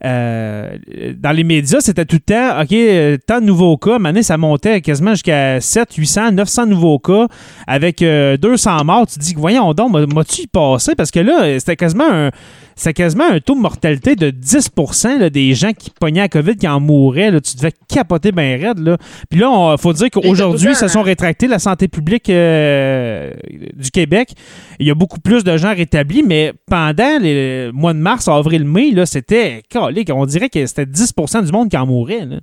[0.05, 0.77] euh,
[1.19, 3.99] dans les médias, c'était tout le temps, OK, euh, tant de nouveaux cas.
[3.99, 7.27] Maintenant, ça montait quasiment jusqu'à 7, 800, 900 nouveaux cas
[7.67, 9.07] avec euh, 200 morts.
[9.07, 10.95] Tu te dis, voyons donc, m'a- m'as-tu passé?
[10.95, 12.31] Parce que là, c'était quasiment un.
[12.79, 14.71] C'était quasiment un taux de mortalité de 10
[15.19, 17.31] là, des gens qui pognaient la COVID qui en mouraient.
[17.31, 17.41] là.
[17.41, 18.79] Tu devais capoter bien raide.
[18.81, 18.99] Là.
[19.31, 23.33] Puis là, il faut dire qu'aujourd'hui, temps, sont rétractés la santé publique euh,
[23.73, 24.33] du Québec.
[24.79, 28.65] Il y a beaucoup plus de gens rétablis, mais pendant les mois de mars, avril,
[28.65, 30.11] mai, là, c'était calique.
[30.13, 32.27] On dirait que c'était 10 du monde qui en mourait.
[32.27, 32.41] là.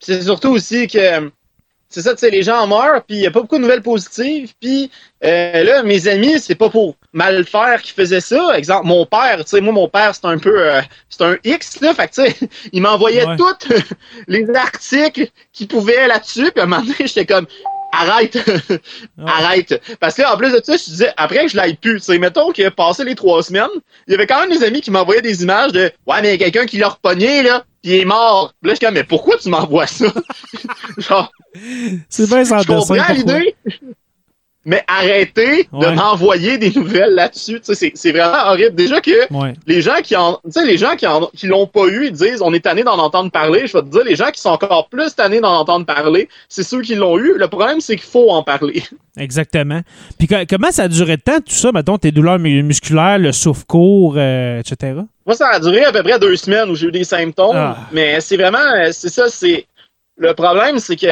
[0.00, 1.30] C'est surtout aussi que
[1.88, 3.80] c'est ça, tu sais, les gens meurent, puis il n'y a pas beaucoup de nouvelles
[3.80, 4.52] positives.
[4.60, 4.90] Puis
[5.24, 8.58] euh, là, mes amis, c'est pas pour mal faire qui faisait ça.
[8.58, 11.80] Exemple, mon père, tu sais, moi, mon père, c'est un peu, euh, c'est un X,
[11.80, 11.94] là.
[11.94, 12.36] Fait que, tu sais,
[12.72, 13.36] il m'envoyait Ouais.
[13.36, 13.72] tous
[14.28, 16.50] les articles qu'il pouvait là-dessus.
[16.52, 17.46] Puis à un moment donné, j'étais comme,
[17.92, 18.36] arrête,
[19.26, 19.80] arrête.
[20.00, 22.18] Parce que en plus de ça, je disais, après que je l'aille plus, tu sais,
[22.18, 23.68] mettons que passé les trois semaines,
[24.08, 26.40] il y avait quand même des amis qui m'envoyaient des images de, ouais, mais il
[26.40, 28.52] y a quelqu'un qui l'a repogné, là, puis il est mort.
[28.60, 30.06] Puis là, je suis comme, mais pourquoi tu m'envoies ça?
[30.98, 31.30] Genre,
[32.08, 33.54] C'est bien sans je comprends l'idée?
[34.66, 35.86] Mais arrêtez Ouais.
[35.86, 37.60] de m'envoyer des nouvelles là-dessus.
[37.62, 38.74] C'est vraiment horrible.
[38.74, 39.52] Déjà que Ouais.
[39.66, 42.12] les gens qui en, tu sais, les gens qui en, qui l'ont pas eu, ils
[42.12, 43.66] disent, on est tanné d'en entendre parler.
[43.66, 46.62] Je vais te dire, les gens qui sont encore plus tannés d'en entendre parler, c'est
[46.62, 47.34] ceux qui l'ont eu.
[47.36, 48.82] Le problème, c'est qu'il faut en parler.
[49.18, 49.82] Exactement.
[50.18, 53.18] Puis co- comment ça a duré de temps, tout ça, mettons, tes douleurs mu- musculaires,
[53.18, 54.94] le souffle court, euh, etc.?
[55.26, 57.54] Moi, ça a duré à peu près deux semaines où j'ai eu des symptômes.
[57.54, 57.76] Ah.
[57.92, 59.66] Mais c'est vraiment, euh, c'est ça, c'est,
[60.16, 61.06] le problème, c'est que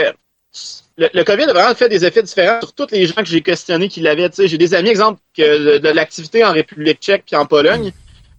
[1.03, 3.41] le, le COVID a vraiment fait des effets différents sur tous les gens que j'ai
[3.41, 4.31] questionnés qui l'avaient.
[4.37, 7.93] J'ai des amis, exemple, que de, de l'activité en République tchèque puis en Pologne,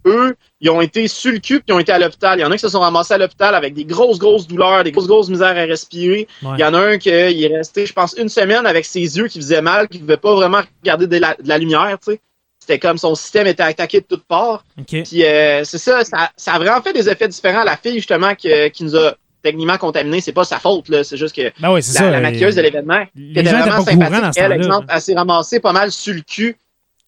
[0.06, 2.38] eux, ils ont été sur le cul puis ils ont été à l'hôpital.
[2.38, 4.84] Il y en a qui se sont ramassés à l'hôpital avec des grosses, grosses douleurs,
[4.84, 6.26] des grosses, grosses misères à respirer.
[6.42, 6.50] Ouais.
[6.58, 9.28] Il y en a un qui est resté, je pense, une semaine avec ses yeux
[9.28, 12.12] qui faisaient mal, qui ne pouvait pas vraiment regarder de la, de la lumière, tu
[12.12, 12.20] sais.
[12.58, 14.64] C'était comme son système était attaqué de toutes parts.
[14.86, 17.62] Puis euh, c'est ça, ça, ça a vraiment fait des effets différents.
[17.62, 18.48] La fille, justement, qui
[18.80, 21.04] nous a techniquement contaminés, c'est pas sa faute, là.
[21.04, 22.10] C'est juste que Ben oui, la, ça.
[22.10, 24.56] la maquilleuse de l'événement, qui était vraiment dans sympathique, ce elle, temps-là.
[24.56, 26.56] exemple, elle s'est ramassée pas mal sur le cul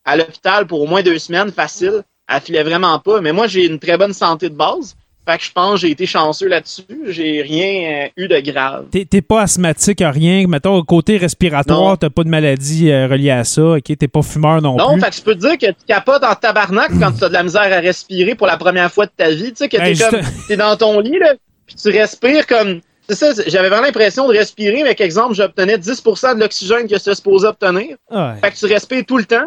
[0.05, 2.03] à l'hôpital pour au moins deux semaines, facile.
[2.33, 3.21] Elle filait vraiment pas.
[3.21, 4.95] Mais moi, j'ai une très bonne santé de base.
[5.29, 6.85] Fait que je pense que j'ai été chanceux là-dessus.
[7.09, 8.87] J'ai rien euh, eu de grave.
[8.93, 10.47] T'es pas asthmatique, rien.
[10.47, 11.97] Mettons, côté respiratoire, Non.
[11.97, 13.63] t'as pas de maladie euh, reliée à ça.
[13.73, 13.83] OK?
[13.99, 15.01] T'es pas fumeur non, Non, plus.
[15.03, 17.33] fait que je peux te dire que tu capotes en tabarnak quand tu as de
[17.33, 19.51] la misère à respirer pour la première fois de ta vie.
[19.51, 21.35] Tu sais, que Ben, t'es comme, t'es dans ton lit, là,
[21.67, 22.81] puis tu respires comme.
[23.09, 27.15] C'est ça, j'avais vraiment l'impression de respirer, mais qu'exemple, j'obtenais 10% de l'oxygène que c'était
[27.15, 27.97] supposé obtenir.
[28.11, 28.35] Ouais.
[28.43, 29.47] Fait que tu respires tout le temps.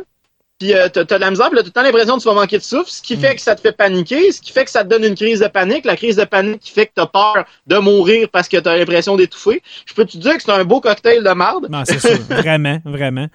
[0.59, 2.21] Puis euh, t'as, t'as de la misère, puis là, t'as tout le temps l'impression que
[2.21, 3.19] tu vas manquer de souffle, ce qui Mm.
[3.21, 5.39] fait que ça te fait paniquer, ce qui fait que ça te donne une crise
[5.39, 8.57] de panique, la crise de panique qui fait que t'as peur de mourir parce que
[8.57, 9.61] t'as l'impression d'étouffer.
[9.85, 11.67] Je peux te dire que c'est un beau cocktail de marde.
[11.69, 12.09] Non, c'est ça.
[12.29, 13.27] vraiment, vraiment.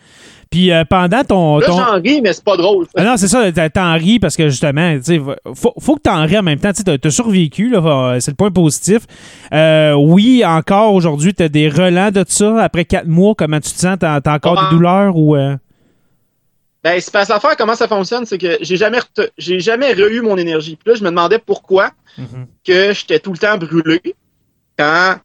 [0.55, 1.59] Puis euh, pendant ton.
[1.59, 2.87] Là, ton- j'en ris, mais c'est pas drôle.
[2.97, 5.21] Ah non, c'est ça, t'en- ris parce que justement, tu sais,
[5.53, 6.73] faut, faut que t'en ris en même temps.
[6.73, 9.01] Tu t'as- survécu, là, c'est le point positif.
[9.53, 12.63] Euh, oui, encore aujourd'hui, t'as des relents de ça.
[12.63, 13.97] Après quatre mois, comment tu te sens?
[13.99, 15.35] T'as encore des douleurs ou.
[15.35, 15.57] euh?
[16.85, 18.99] Ben, c'est parce l'affaire, comment ça fonctionne, c'est que j'ai jamais,
[19.39, 20.77] j'ai jamais re-eu mon énergie.
[20.77, 22.47] Puis là, je me demandais pourquoi Mhm.
[22.65, 24.01] que j'étais tout le temps brûlé
[24.79, 25.17] quand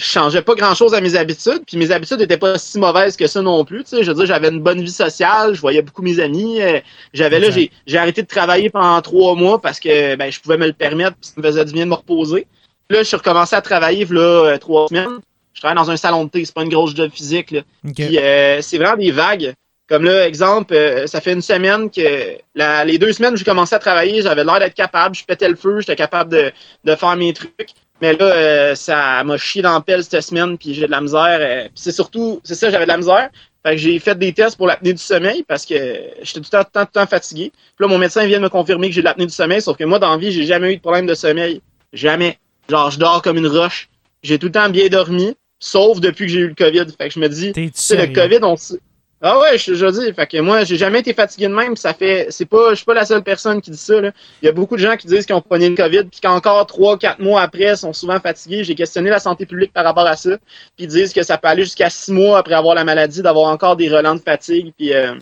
[0.00, 1.62] je changeais pas grand chose à mes habitudes.
[1.66, 3.84] Puis mes habitudes étaient pas si mauvaises que ça non plus.
[3.84, 6.60] Tu sais, je veux dire, j'avais une bonne vie sociale, je voyais beaucoup mes amis.
[6.62, 6.80] euh,
[7.12, 7.48] J'avais là,
[7.86, 11.16] j'ai, arrêté de travailler pendant trois mois parce que ben, je pouvais me le permettre,
[11.20, 12.46] puis ça me faisait du bien de me reposer.
[12.88, 15.18] Là, je suis recommencé à travailler là, euh, trois semaines.
[15.52, 17.50] Je travaille dans un salon de thé, c'est pas une grosse job physique.
[17.50, 17.60] Là.
[17.86, 17.94] OK.
[17.94, 19.52] Puis euh, c'est vraiment des vagues.
[19.88, 23.44] Comme là, exemple, euh, ça fait une semaine que la- les deux semaines où j'ai
[23.44, 26.52] commencé à travailler, j'avais l'air d'être capable, je pétais le feu, j'étais capable de,
[26.84, 27.70] de faire mes trucs.
[28.00, 31.00] Mais là, euh, ça m'a chié dans la pelle cette semaine, puis j'ai de la
[31.00, 31.38] misère.
[31.40, 33.28] euh, c'est surtout, c'est ça, j'avais de la misère.
[33.62, 35.74] Fait que j'ai fait des tests pour l'apnée du sommeil parce que
[36.22, 37.52] j'étais tout le temps, tout le temps, tout le temps fatigué.
[37.76, 39.76] Puis là, mon médecin vient de me confirmer que j'ai de l'apnée du sommeil, sauf
[39.76, 41.60] que moi, dans la vie, j'ai jamais eu de problème de sommeil.
[41.92, 42.38] Jamais.
[42.70, 43.90] Genre, je dors comme une roche.
[44.22, 46.86] J'ai tout le temps bien dormi, sauf depuis que j'ai eu le COVID.
[46.96, 48.06] Fait que je me dis, sais, le?
[48.14, 48.78] COVID, on s-
[49.22, 51.92] Ah ouais, je, je dis, fait que moi, j'ai jamais été fatigué de même, ça
[51.92, 54.12] fait, c'est pas, je suis pas la seule personne qui dit ça, là.
[54.40, 56.64] Il y a beaucoup de gens qui disent qu'ils ont pogné le COVID, puis qu'encore
[56.64, 58.64] trois, quatre mois après, sont souvent fatigués.
[58.64, 60.38] J'ai questionné la santé publique par rapport à ça,
[60.74, 63.52] puis ils disent que ça peut aller jusqu'à six mois après avoir la maladie, d'avoir
[63.52, 65.12] encore des relents de fatigue, puis euh,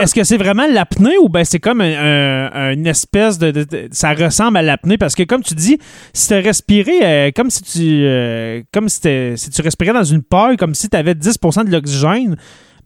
[0.00, 3.64] Est-ce que c'est vraiment l'apnée ou ben c'est comme un- un- une espèce de, de-
[3.64, 4.98] de- ça ressemble à l'apnée?
[4.98, 5.78] Parce que comme tu dis
[6.12, 9.00] si tu respirais euh, comme si tu euh, comme si,
[9.36, 12.36] si tu respirais dans une paille comme si tu avais 10% de l'oxygène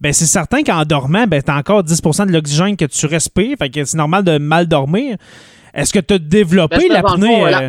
[0.00, 3.56] ben c'est certain qu'en dormant ben tu as encore 10% de l'oxygène que tu respires
[3.58, 5.16] fait que c'est normal de mal dormir.
[5.74, 7.60] Est-ce que tu as Ben, développé le l'apnée euh,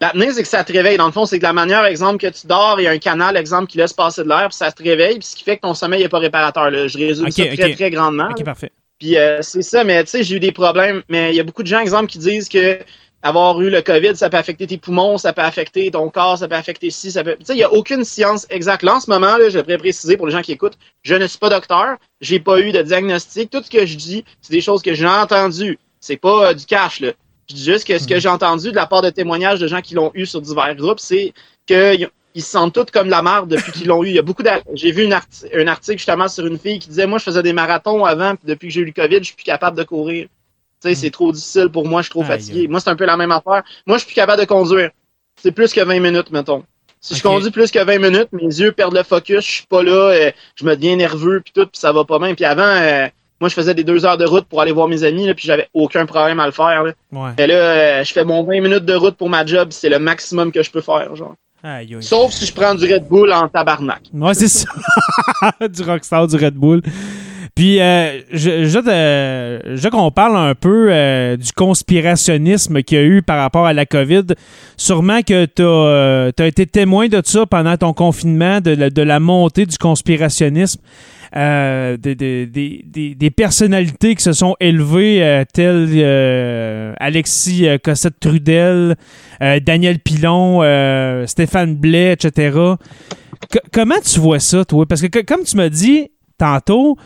[0.00, 0.96] L'apnée, c'est que ça te réveille.
[0.96, 2.98] Dans le fond, c'est que la manière, exemple, que tu dors, il y a un
[2.98, 5.56] canal, exemple, qui laisse passer de l'air, puis ça te réveille, puis ce qui fait
[5.56, 6.70] que ton sommeil n'est pas réparateur.
[6.70, 6.88] Là.
[6.88, 8.28] Je résume ça très, très grandement.
[8.30, 8.72] OK, parfait.
[8.98, 11.02] Puis euh, c'est ça, mais tu sais, j'ai eu des problèmes.
[11.08, 12.78] Mais il y a beaucoup de gens, exemple, qui disent que
[13.22, 16.48] avoir eu le COVID, ça peut affecter tes poumons, ça peut affecter ton corps, ça
[16.48, 17.36] peut affecter ci, ça peut.
[17.38, 18.82] Tu sais, il n'y a aucune science exacte.
[18.82, 21.26] Là, en ce moment, là, je devrais préciser pour les gens qui écoutent, je ne
[21.26, 23.50] suis pas docteur, j'ai pas eu de diagnostic.
[23.50, 25.78] Tout ce que je dis, c'est des choses que j'ai entendues.
[26.00, 27.12] C'est pas euh, du cash, là.
[27.50, 29.80] Je dis juste que ce que j'ai entendu de la part de témoignages de gens
[29.80, 31.32] qui l'ont eu sur divers groupes, c'est
[31.66, 34.08] qu'ils ils se sentent tous comme la merde depuis qu'ils l'ont eu.
[34.08, 36.88] Il y a beaucoup d'ar- J'ai vu une un article justement sur une fille qui
[36.88, 39.24] disait Moi, je faisais des marathons avant, puis depuis que j'ai eu le COVID, je
[39.24, 40.28] suis plus capable de courir.
[40.80, 42.68] Tu sais, c'est trop difficile pour moi, je suis trop fatigué.
[42.68, 43.64] Moi, c'est un peu la même affaire.
[43.84, 44.90] Moi, je suis plus capable de conduire.
[45.42, 46.64] C'est plus que 20 minutes, mettons.
[47.00, 49.82] Si je conduis plus que 20 minutes, mes yeux perdent le focus, je suis pas
[49.82, 52.34] là, euh, je me deviens nerveux, puis tout, puis ça va pas bien.
[52.34, 53.08] Puis avant, euh,
[53.40, 55.46] Moi, je faisais des deux heures de route pour aller voir mes amis, là, puis
[55.46, 56.84] j'avais aucun problème à le faire.
[56.84, 56.92] Là.
[57.12, 57.30] Ouais.
[57.38, 59.98] Et là, euh, je fais mon 20 minutes de route pour ma job, c'est le
[59.98, 61.34] maximum que je peux faire, genre.
[61.62, 62.02] Aïe, aïe.
[62.02, 64.02] Sauf si je prends du Red Bull en tabarnak.
[64.12, 64.68] Ouais, c'est ça.
[65.68, 66.82] du Rockstar, du Red Bull.
[67.60, 73.04] Puis, euh, je, je, veux qu'on parle un peu euh, du conspirationnisme qu'il y a
[73.04, 74.28] eu par rapport à la COVID.
[74.78, 79.76] Sûrement que tu as, été témoin de ça pendant ton confinement, de, la- montée du
[79.76, 80.80] conspirationnisme.
[81.36, 87.76] Euh, des- des- des- des- personnalités qui se sont élevées, euh, telles euh, Alexis euh,
[87.76, 88.96] Cossette-Trudel,
[89.42, 92.56] euh, Daniel Pilon, euh, Stéphane Blais, etc.
[93.52, 94.86] Co- comment tu vois ça, toi?
[94.86, 96.96] Parce que co- comme tu m'as dit tantôt,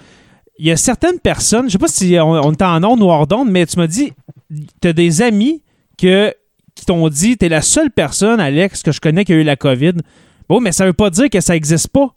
[0.58, 3.26] il y a certaines personnes, je sais pas si on, on est en ou hors
[3.26, 4.12] d'onde, mais tu m'as dit,
[4.80, 5.62] tu as des amis
[5.98, 6.32] que,
[6.74, 9.42] qui t'ont dit, tu es la seule personne, Alex, que je connais qui a eu
[9.42, 9.94] la COVID.
[10.48, 12.14] Bon, mais ça veut pas dire que ça existe pas.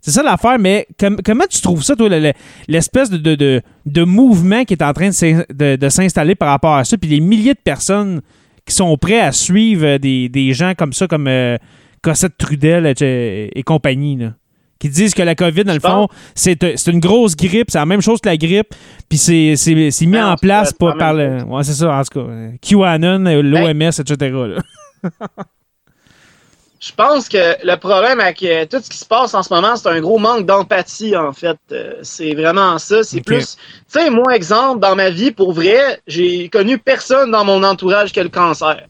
[0.00, 2.32] C'est ça l'affaire, mais com- comment tu trouves ça, toi, le- le-
[2.68, 6.48] l'espèce de, de, de- mouvement qui est en train de s'in- de, de s'installer par
[6.50, 8.20] rapport à ça, puis les milliers de personnes
[8.66, 11.56] qui sont prêts à suivre des, des gens comme ça, comme euh,
[12.02, 14.34] Cossette Trudel et, et compagnie, là,
[14.78, 17.78] qui disent que la COVID, dans le fond, c'est euh, c'est une grosse grippe, c'est
[17.78, 18.74] la même chose que la grippe,
[19.08, 21.42] puis c'est mis Non, en place pas- par, le...
[21.44, 22.26] Ouais, c'est ça, en tout cas.
[22.60, 24.16] QAnon, euh, l'OMS, etc.
[24.20, 24.62] là.
[26.78, 29.76] Je pense que le problème avec euh, tout ce qui se passe en ce moment,
[29.76, 31.56] c'est un gros manque d'empathie, en fait.
[32.02, 33.02] C'est vraiment ça.
[33.02, 33.56] C'est plus.
[33.56, 38.12] Tu sais, moi, exemple, dans ma vie, pour vrai, j'ai connu personne dans mon entourage
[38.12, 38.86] qui a le cancer.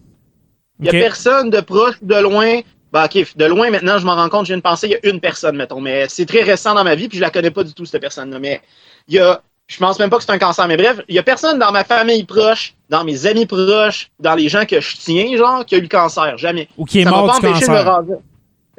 [0.81, 2.61] Il y a personne de proche, de loin.
[2.97, 4.95] Bah, ok, de loin, maintenant, je m'en rends compte, je viens de penser, il y
[4.95, 5.83] a une personne, mettons.
[5.83, 8.01] Mais c'est très récent dans ma vie, puis je la connais pas du tout, cette
[8.01, 8.39] personne-là.
[8.39, 8.63] Mais
[9.07, 9.43] il y a.
[9.67, 11.73] Je pense même pas que c'est un cancer, mais bref, il y a personne dans
[11.73, 15.75] ma famille proche, dans mes amis proches, dans les gens que je tiens, genre, qui
[15.75, 16.39] a eu le cancer.
[16.39, 18.15] Jamais Ou qui est ça m'a mort pas du empêché de me raser.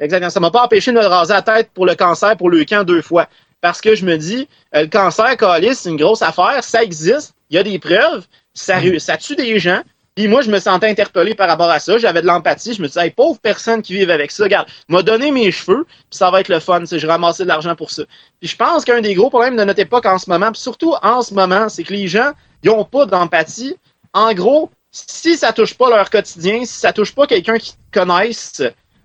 [0.00, 0.30] Exactement.
[0.30, 2.84] Ça m'a pas empêché de me raser la tête pour le cancer, pour le camp
[2.84, 3.28] deux fois.
[3.60, 5.36] Parce que je me dis, euh, le cancer,
[5.74, 8.98] c'est une grosse affaire, ça existe, il y a des preuves, ça, Mm.
[8.98, 9.82] ça tue des gens.
[10.18, 11.96] Puis moi, je me sentais interpellé par rapport à ça.
[11.96, 12.74] J'avais de l'empathie.
[12.74, 14.42] Je me disais, hey, pauvre personne qui vivent avec ça.
[14.42, 16.82] Regarde, m'a donné mes cheveux, puis ça va être le fun.
[16.90, 18.02] Je ramassais de l'argent pour ça.
[18.40, 20.92] Puis je pense qu'un des gros problèmes de notre époque en ce moment, puis surtout
[21.04, 22.32] en ce moment, c'est que les gens,
[22.64, 23.76] ils ont pas d'empathie.
[24.12, 28.64] En gros, si ça touche pas leur quotidien, si ça touche pas quelqu'un qu'ils connaissent,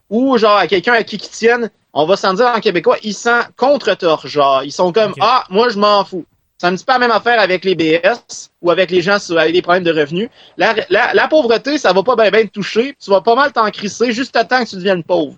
[0.10, 3.14] ou genre à quelqu'un à qui ils tiennent, on va s'en dire en québécois, ils
[3.14, 4.26] sont contre-torche.
[4.26, 6.26] Genre, ils sont comme, ah, moi, je m'en fous.
[6.64, 9.52] C'est un petit peu la même affaire avec les BS ou avec les gens avec
[9.52, 10.30] des problèmes de revenus.
[10.56, 12.96] La, la, la pauvreté, ça va pas bien ben te toucher.
[13.04, 15.36] Tu vas pas mal t'en crisser juste à temps que tu deviennes pauvre.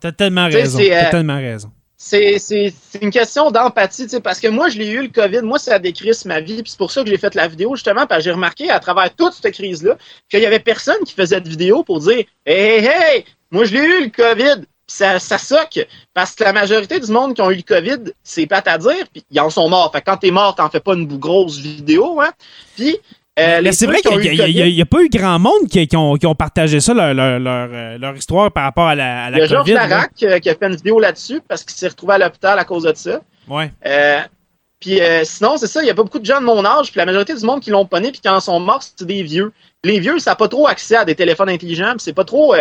[0.00, 0.78] T'as tellement raison.
[0.78, 1.70] T'as euh, tellement raison.
[1.98, 2.38] C'est,
[3.02, 5.42] une question d'empathie, tu sais, parce que moi, je l'ai eu, le COVID.
[5.42, 6.62] Moi, ça décrisse ma vie.
[6.62, 8.80] Puis c'est pour ça que j'ai fait la vidéo, justement, parce que j'ai remarqué à
[8.80, 9.98] travers toute cette crise-là
[10.30, 13.74] qu'il y avait personne qui faisait de vidéo pour dire Hey, hey, hey, moi, je
[13.74, 14.64] l'ai eu, le COVID.
[14.92, 15.86] Ça, ça soque.
[16.12, 19.06] Parce que la majorité du monde qui ont eu le COVID, c'est plate à dire,
[19.10, 19.90] puis ils en sont morts.
[19.90, 22.30] Fait que quand t'es mort, t'en fais pas une grosse vidéo, hein.
[22.76, 22.98] Puis.
[23.38, 26.34] euh, c'est vrai qu'il n'y a, pas eu grand monde qui, qui ont, qui ont
[26.34, 29.40] partagé ça, leur, leur, leur, euh, leur histoire par rapport à la, à la Il
[29.40, 29.70] y a Georges.
[29.70, 32.64] Larac euh, qui a fait une vidéo là-dessus parce qu'il s'est retrouvé à l'hôpital à
[32.64, 33.22] cause de ça.
[33.48, 33.72] Ouais.
[33.86, 34.20] Euh,
[34.78, 36.90] puis euh, sinon, c'est ça, il n'y a pas beaucoup de gens de mon âge,
[36.90, 39.22] puis la majorité du monde qui l'ont pogné, puis qui en sont morts, c'est des
[39.22, 39.52] vieux.
[39.84, 42.54] Les vieux, ça n'a pas trop accès à des téléphones intelligents, puis c'est pas trop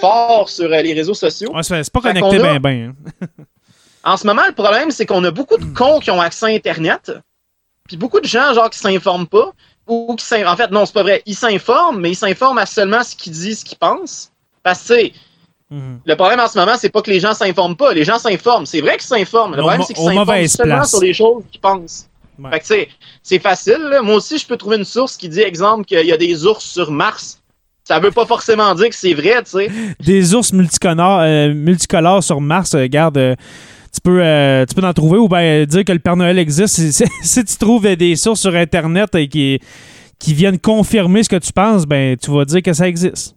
[0.00, 1.50] fort sur euh, les réseaux sociaux.
[1.54, 2.92] Ouais, c'est pas connecté a- bien, bien.
[3.22, 3.26] hein.
[4.06, 6.48] En ce moment, le problème, c'est qu'on a beaucoup de cons qui ont accès à
[6.50, 7.10] Internet,
[7.88, 9.52] puis beaucoup de gens, genre, qui s'informent pas,
[9.86, 10.52] ou qui s'informent.
[10.52, 11.22] En fait, non, c'est pas vrai.
[11.24, 14.30] Ils s'informent, mais ils s'informent à seulement ce qu'ils disent, ce qu'ils pensent.
[14.62, 15.12] Parce que, tu sais,
[15.70, 16.00] Mhm.
[16.04, 17.94] le problème en ce moment, c'est pas que les gens s'informent pas.
[17.94, 18.66] Les gens s'informent.
[18.66, 19.52] C'est vrai qu'ils s'informent.
[19.56, 22.06] Le problème, c'est qu'ils s'informent seulement sur les choses qu'ils pensent.
[22.38, 22.50] Ouais.
[22.50, 22.88] Fait que, tu sais,
[23.22, 23.78] c'est facile.
[23.88, 24.02] là.
[24.02, 26.62] Moi aussi, je peux trouver une source qui dit, exemple, qu'il y a des ours
[26.62, 27.40] sur Mars.
[27.86, 29.70] Ça veut pas forcément dire que c'est vrai, tu sais.
[30.00, 33.34] Des ours multicolores, euh, multicolores sur Mars, euh, regarde, euh,
[33.92, 36.80] tu peux, euh, tu peux en trouver ou bien dire que le Père Noël existe.
[37.22, 39.60] Si, tu trouves euh, des sources sur Internet euh, qui,
[40.18, 43.36] qui viennent confirmer ce que tu penses, ben tu vas dire que ça existe.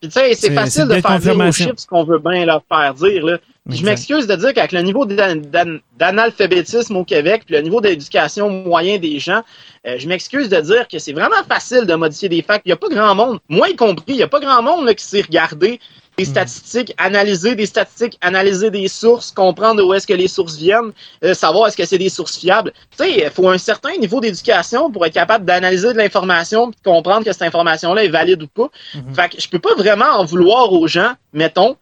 [0.00, 2.62] Puis, tu sais, C'est- facile de faire dire aux chiffres ce qu'on veut bien leur
[2.68, 3.38] faire dire, là.
[3.68, 7.80] Je m'excuse de dire qu'avec le niveau d'an- d'an- d'analphabétisme au Québec, puis le niveau
[7.80, 9.42] d'éducation moyen des gens,
[9.86, 12.62] euh, je m'excuse de dire que c'est vraiment facile de modifier des facts.
[12.64, 14.86] Il n'y a pas grand monde, moi y compris, il n'y a pas grand monde
[14.86, 15.80] là, qui sait regarder
[16.18, 16.28] des Hmm.
[16.28, 20.92] statistiques, analyser des statistiques, analyser des sources, comprendre où est-ce que les sources viennent,
[21.24, 22.72] euh, savoir est-ce que c'est des sources fiables.
[22.96, 27.24] Tu sais, il faut un certain niveau d'éducation pour être capable d'analyser de l'information comprendre
[27.24, 28.70] que cette information-là est valide ou pas.
[28.94, 29.14] Mhm.
[29.14, 31.76] Fait que je peux pas vraiment en vouloir aux gens, mettons,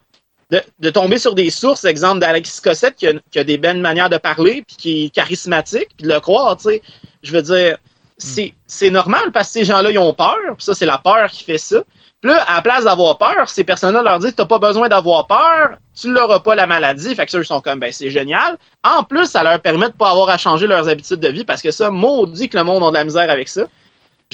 [0.50, 3.80] de, de tomber sur des sources, exemple d'Alexis Cossette qui a, qui a des belles
[3.80, 6.82] manières de parler, puis qui est charismatique, puis de le croire, tu sais.
[7.22, 7.78] Je veux dire,
[8.18, 11.30] c'est c'est normal parce que ces gens-là, ils ont peur, puis ça, c'est la peur
[11.30, 11.82] qui fait ça.
[12.20, 15.26] Puis là, à la place d'avoir peur, ces personnes-là leur disent T'as pas besoin d'avoir
[15.26, 17.14] peur, tu n'auras pas la maladie.
[17.14, 18.56] Fait que ça, ils sont comme ben c'est génial.
[18.82, 21.60] En plus, ça leur permet de pas avoir à changer leurs habitudes de vie parce
[21.60, 23.64] que ça, maudit que le monde a de la misère avec ça.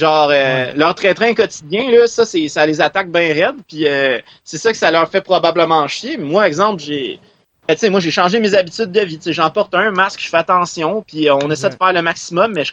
[0.01, 3.57] Genre, euh, leur train-train quotidien, là, ça, c'est, ça les attaque bien raide.
[3.69, 6.17] Puis euh, c'est ça que ça leur fait probablement chier.
[6.17, 7.21] Moi, exemple, j'ai.
[7.69, 9.21] Ben, tu sais, moi, j'ai changé mes habitudes de vie.
[9.27, 12.53] J'en porte un masque, je fais attention, puis euh, on essaie de faire le maximum,
[12.55, 12.73] mais je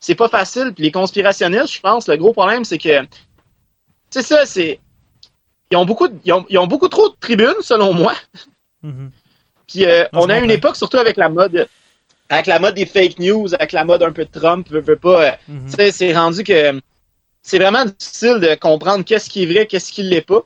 [0.00, 0.72] c'est pas facile.
[0.74, 3.06] Puis les conspirationnistes, je pense, le gros problème, c'est que
[4.08, 4.80] c'est ça, c'est.
[5.70, 8.14] Ils ont, beaucoup, ils, ont, beaucoup trop de tribunes, selon moi.
[8.82, 9.10] Mm-hmm.
[9.68, 11.68] Puis euh, on a une époque, surtout avec la mode
[12.34, 14.96] avec la mode des fake news, avec la mode un peu de Trump, veut, veut
[14.96, 15.24] pas.
[15.24, 15.92] Euh, mm-hmm.
[15.92, 16.80] C'est rendu que
[17.42, 20.42] c'est vraiment difficile de comprendre qu'est-ce qui est vrai, qu'est-ce qui l'est pas.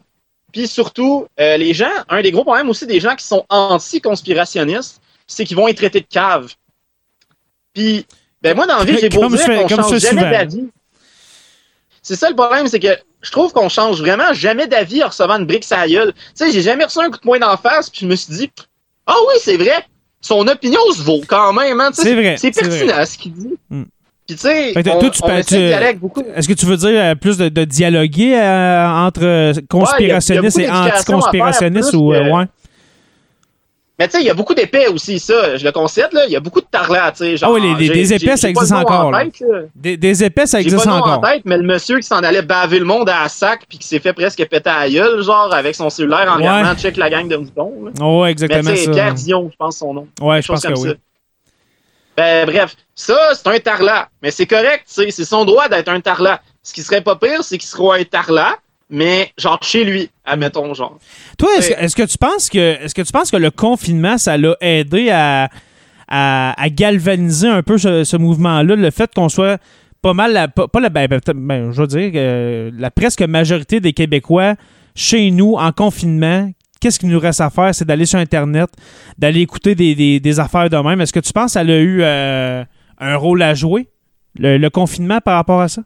[0.53, 5.01] Puis surtout, euh, les gens, un des gros problèmes aussi des gens qui sont anti-conspirationnistes,
[5.27, 6.53] c'est qu'ils vont être traités de cave.
[7.75, 8.07] Puis,
[8.43, 10.69] ben moi, dans la vie, j'ai beau dire qu'on change jamais d'avis.
[12.03, 15.39] C'est ça le problème, c'est que je trouve qu'on change vraiment jamais d'avis en recevant
[15.39, 16.13] une brique sa gueule.
[16.13, 18.33] Tu sais, j'ai jamais reçu un coup de poing d'en face, puis je me suis
[18.35, 18.51] dit,
[19.07, 19.87] ah oui, c'est vrai,
[20.21, 21.81] son opinion se vaut quand même.
[21.81, 22.37] Hein, c'est vrai.
[22.39, 23.55] C'est pertinent ce qu'il dit.
[23.71, 23.85] Hmm.
[24.27, 30.59] Puis tu sais, Est-ce que tu veux dire euh, plus de, dialoguer euh, entre conspirationnistes
[30.59, 32.45] et anticonspirationnistes ou ouais?
[33.99, 35.57] Mais tu sais, il y a beaucoup d'épais aussi, ça.
[35.57, 36.25] Je le concède, là.
[36.27, 37.45] Il y a beaucoup de tarlats, tu sais.
[37.45, 39.13] Ah oui, les, des épais, ça existe encore.
[39.75, 41.19] Des, des, épais, ça existe pas encore.
[41.19, 43.89] en tête, mais le monsieur qui s'en allait baver le monde à sac puis qui
[43.89, 47.11] s'est fait presque péter à la gueule, genre, avec son cellulaire en regardant check la
[47.11, 47.73] gang de moutons.
[48.01, 48.75] Oh, ouais, exactement.
[48.75, 50.09] Sais, Pierre Dion, je pense son nom.
[50.21, 50.95] Ouais, je pense que oui.
[52.17, 54.09] Ben, bref, ça, c'est un tarlat.
[54.23, 55.11] Mais c'est correct, tu sais.
[55.11, 56.41] C'est son droit d'être un tarlat.
[56.63, 58.57] Ce qui serait pas pire, c'est qu'il soit un tarlat
[58.91, 60.99] mais genre chez lui, admettons, genre.
[61.37, 64.57] Toi, est-ce, que tu penses que est-ce que tu penses que le confinement, ça l'a
[64.61, 65.49] aidé à,
[66.09, 69.61] à, galvaniser un peu ce, mouvement-là, le fait qu'on soit
[70.01, 73.93] pas mal la, pas, la ben, ben, je veux dire euh, la presque majorité des
[73.93, 74.55] Québécois
[74.95, 77.75] chez nous en confinement qu'est-ce qu'il nous reste à faire?
[77.75, 78.71] C'est d'aller sur internet
[79.19, 81.01] d'aller écouter des, affaires de même.
[81.01, 82.65] Est-ce que tu penses que ça a eu euh,
[82.99, 83.89] un rôle à jouer
[84.39, 85.83] le confinement par rapport à ça?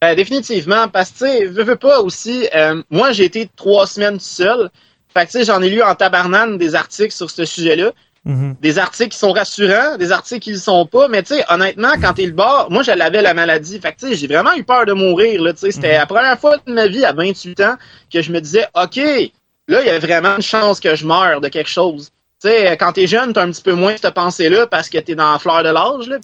[0.00, 3.86] Ben, définitivement, parce que, tu sais, veux, veux pas aussi, euh, moi, j'ai été trois
[3.86, 4.70] semaines seul.
[5.12, 7.92] Fait que, tu sais, j'en ai lu en tabarnane des articles sur ce sujet-là.
[8.24, 8.56] Mhm.
[8.60, 11.08] Des articles qui sont rassurants, des articles qui ne le sont pas.
[11.08, 13.80] Mais, tu sais, honnêtement, quand t'es le bord, moi, j'avais la maladie.
[13.80, 15.52] Fait que, tu sais, j'ai vraiment eu peur de mourir, là.
[15.52, 15.98] Tu sais, c'était mhm.
[15.98, 17.76] la première fois de ma vie, à 28 ans,
[18.12, 21.40] que je me disais, OK, là, il y a vraiment une chance que je meure
[21.40, 22.10] de quelque chose.
[22.40, 25.16] Tu sais, quand t'es jeune, t'as un petit peu moins cette pensée-là parce que t'es
[25.16, 26.06] dans la fleur de l'âge.
[26.06, 26.18] Là,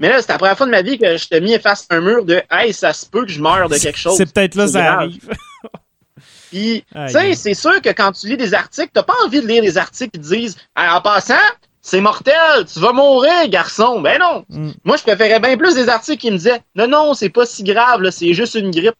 [0.00, 1.96] Mais là, c'est la première fois de ma vie que je t'ai mis face à
[1.96, 4.16] un mur de Hey, ça se peut que je meure de quelque chose.
[4.16, 5.28] C'est peut-être là ça arrive.
[6.50, 9.46] Puis, tu sais, c'est sûr que quand tu lis des articles, t'as pas envie de
[9.46, 11.34] lire des articles qui disent En passant,
[11.80, 14.00] c'est mortel, tu vas mourir, garçon.
[14.00, 14.44] Ben non.
[14.48, 14.72] Mm.
[14.84, 17.62] Moi, je préférais bien plus des articles qui me disaient Non, non, c'est pas si
[17.62, 18.96] grave, c'est juste une grippe.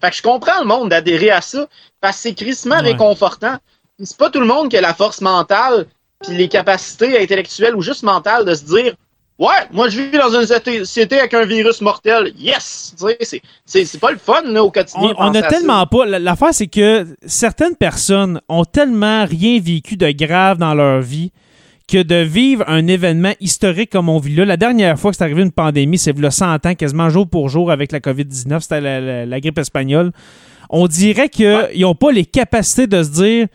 [0.00, 1.68] Fait que je comprends le monde d'adhérer à ça
[2.00, 3.58] parce que c'est crissement réconfortant.
[4.02, 5.86] C'est pas tout le monde qui a la force mentale
[6.20, 8.94] puis les capacités intellectuelles ou juste mentales de se dire
[9.40, 12.30] Ouais, moi je vis dans une société avec un virus mortel.
[12.36, 12.94] Yes!
[13.64, 15.14] C'est pas le fun là, au quotidien.
[15.16, 16.04] On, a tellement pas.
[16.04, 21.32] L'affaire, c'est que certaines personnes ont tellement rien vécu de grave dans leur vie
[21.88, 24.44] que de vivre un événement historique comme on vit là.
[24.44, 27.48] La dernière fois que c'est arrivé une pandémie, c'est le 100 ans, quasiment jour pour
[27.48, 30.12] jour avec la COVID-19, c'était la, grippe espagnole.
[30.68, 33.46] On dirait qu'ils n'ont pas les capacités de se dire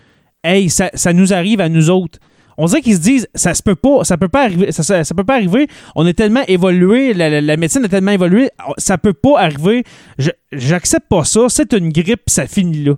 [0.43, 2.17] Hey, ça, ça nous arrive à nous autres
[2.57, 5.23] on dirait qu'ils se disent ça se peut pas, ça peut pas arriver, ça, peut
[5.23, 5.39] pas.
[5.95, 9.83] On est tellement évolué, la, médecine a tellement évolué, ça peut pas arriver.
[10.51, 11.41] J'accepte pas ça.
[11.49, 12.93] C'est une grippe, ça finit là.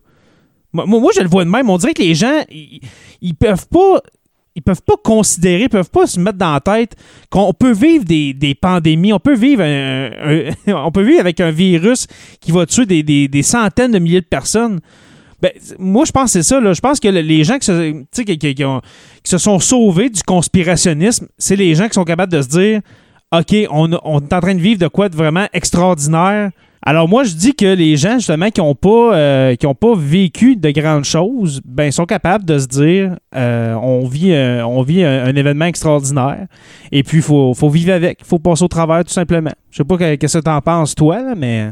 [0.74, 1.70] Moi, je le vois de même.
[1.70, 4.02] On dirait que les gens, ils, peuvent pas.
[4.56, 6.96] Ils peuvent pas considérer, ils peuvent pas se mettre dans la tête
[7.30, 9.64] qu'on peut vivre des, pandémies, on peut vivre
[10.68, 12.08] on peut vivre avec un virus
[12.42, 14.80] qui va tuer des centaines de milliers de personnes.
[15.42, 16.60] Ben, moi, je pense que c'est ça.
[16.60, 16.74] Là.
[16.74, 18.66] Je pense que les gens qui se, qui, qui,
[19.24, 22.82] se sont sauvés du conspirationnisme, c'est les gens qui sont capables de se dire
[23.34, 26.52] OK, on, on, est en train de vivre de quoi de vraiment extraordinaire.
[26.82, 29.94] Alors moi, je dis que les gens, justement, qui n'ont pas, euh, qui ont pas
[29.96, 34.82] vécu de grandes choses, ben, sont capables de se dire euh, on vit, euh, on
[34.84, 36.48] vit un, événement extraordinaire.
[36.94, 38.20] Et puis, il faut, faut, vivre avec.
[38.22, 39.52] Il faut passer au travers, tout simplement.
[39.70, 41.72] Je sais pas qu'est-ce que tu en penses, toi, mais...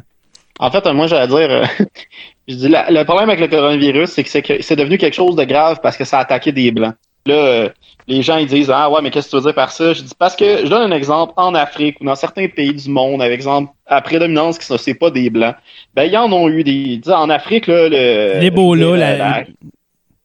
[0.59, 1.69] En fait, moi, j'allais dire,
[2.47, 5.79] Je dis, le problème avec le coronavirus, c'est que c'est devenu quelque chose de grave
[5.81, 6.93] parce que ça a attaqué des Blancs.
[7.25, 7.69] Là, euh,
[8.07, 9.93] les gens, ils disent, ah ouais, mais qu'est-ce que tu veux dire par ça?
[9.93, 12.87] Je dis, parce que, je donne un exemple, en Afrique ou dans certains pays du
[12.87, 15.55] monde, avec exemple, à prédominance qui c'est pas des Blancs,
[15.95, 18.39] ben, ils en ont eu des, en Afrique, là, le...
[18.39, 19.43] L'Ebola, la...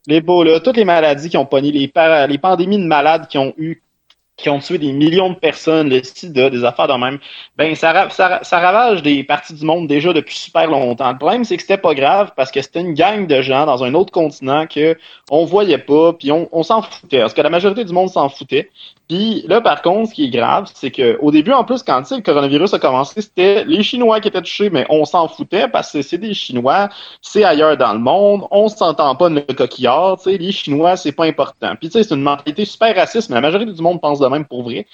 [0.07, 1.91] L'Ebola, toutes les maladies qui ont pogné, les,
[2.29, 3.83] les pandémies de malades qui ont eu
[4.41, 7.19] qui ont tué des millions de personnes, des affaires de même,
[7.57, 7.93] ben ça
[8.51, 11.11] ravage des parties du monde déjà depuis super longtemps.
[11.13, 13.85] Le problème, c'est que c'était pas grave parce que c'était une gang de gens dans
[13.85, 14.97] un autre continent que
[15.31, 17.21] on voyait pas, puis on, on s'en foutait.
[17.21, 18.71] Parce que la majorité du monde s'en foutait.
[19.11, 22.09] Puis là, par contre, ce qui est grave, c'est que au début, en plus, quand
[22.13, 25.91] le coronavirus a commencé, c'était les Chinois qui étaient touchés, mais on s'en foutait parce
[25.91, 26.89] que c'est des Chinois,
[27.21, 30.97] c'est ailleurs dans le monde, on s'entend pas de le coquillard, tu sais, les Chinois,
[30.97, 31.75] c'est pas important.
[31.75, 34.29] Puis tu sais, c'est une mentalité super raciste, mais la majorité du monde pense de
[34.29, 34.87] même pour vrai.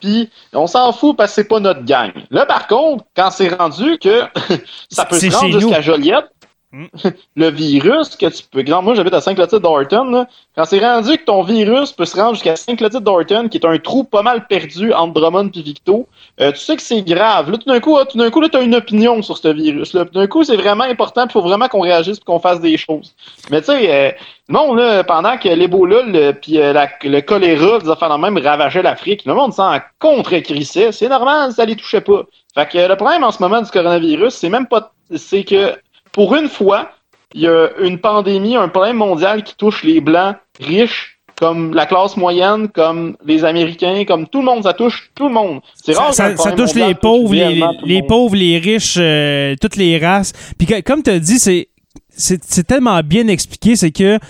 [0.00, 2.12] Puis on s'en fout parce que c'est pas notre gang.
[2.30, 4.22] Là, par contre, quand c'est rendu que
[4.88, 6.26] ça peut se rendre jusqu'à Joliette,
[7.36, 8.60] Le virus que tu peux.
[8.60, 10.26] Exemple, moi j'habite à Saint-Clotilde-Dorton, là.
[10.56, 14.04] quand c'est rendu que ton virus peut se rendre jusqu'à Saint-Clotilde-Dorton, qui est un trou
[14.04, 16.08] pas mal perdu entre Drummond et Victo,
[16.40, 17.50] euh, tu sais que c'est grave.
[17.50, 20.04] Là, tout d'un coup, ah, tout d'un là, t'as une opinion sur ce virus-là.
[20.06, 22.76] Tout d'un coup, c'est vraiment important, il faut vraiment qu'on réagisse et qu'on fasse des
[22.76, 23.14] choses.
[23.50, 24.10] Mais tu sais, euh,
[24.48, 26.72] non, là, pendant que l'Ebola, le, puis euh,
[27.02, 30.92] le choléra, des affaires même ravageaient l'Afrique, le monde s'en contre-crissait.
[30.92, 32.24] C'est normal, ça les touchait pas.
[32.54, 35.74] Fait que le problème en ce moment du coronavirus, c'est même pas, c'est que
[36.14, 36.90] pour une fois,
[37.34, 41.84] il y a une pandémie, un problème mondial qui touche les blancs riches, comme la
[41.86, 45.60] classe moyenne, comme les Américains, comme tout le monde, ça touche tout le monde.
[45.74, 49.74] C'est Ça, rare ça- touche les pauvres, les, le les pauvres, les riches, euh, toutes
[49.76, 50.32] les races.
[50.56, 54.20] Puis que- comme tu as dit, c'est tellement bien expliqué, c'est que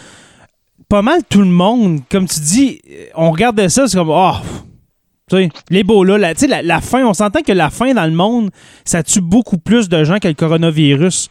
[0.89, 2.81] pas mal tout le monde, comme tu dis,
[3.15, 4.33] on regardait ça, c'est comme oh,
[5.29, 8.05] tu sais, l'Ebola, la, tu sais, la, la faim, on s'entend que la faim dans
[8.07, 8.51] le monde,
[8.87, 11.29] ça tue beaucoup plus de gens que le coronavirus.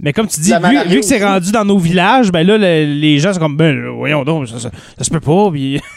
[0.00, 0.52] Mais comme tu dis,
[0.86, 3.88] vu, que c'est rendu dans nos villages, ben là, le- les gens sont comme, ben
[3.88, 5.50] voyons donc, ça, ça, ça se peut pas.
[5.50, 5.80] Puis...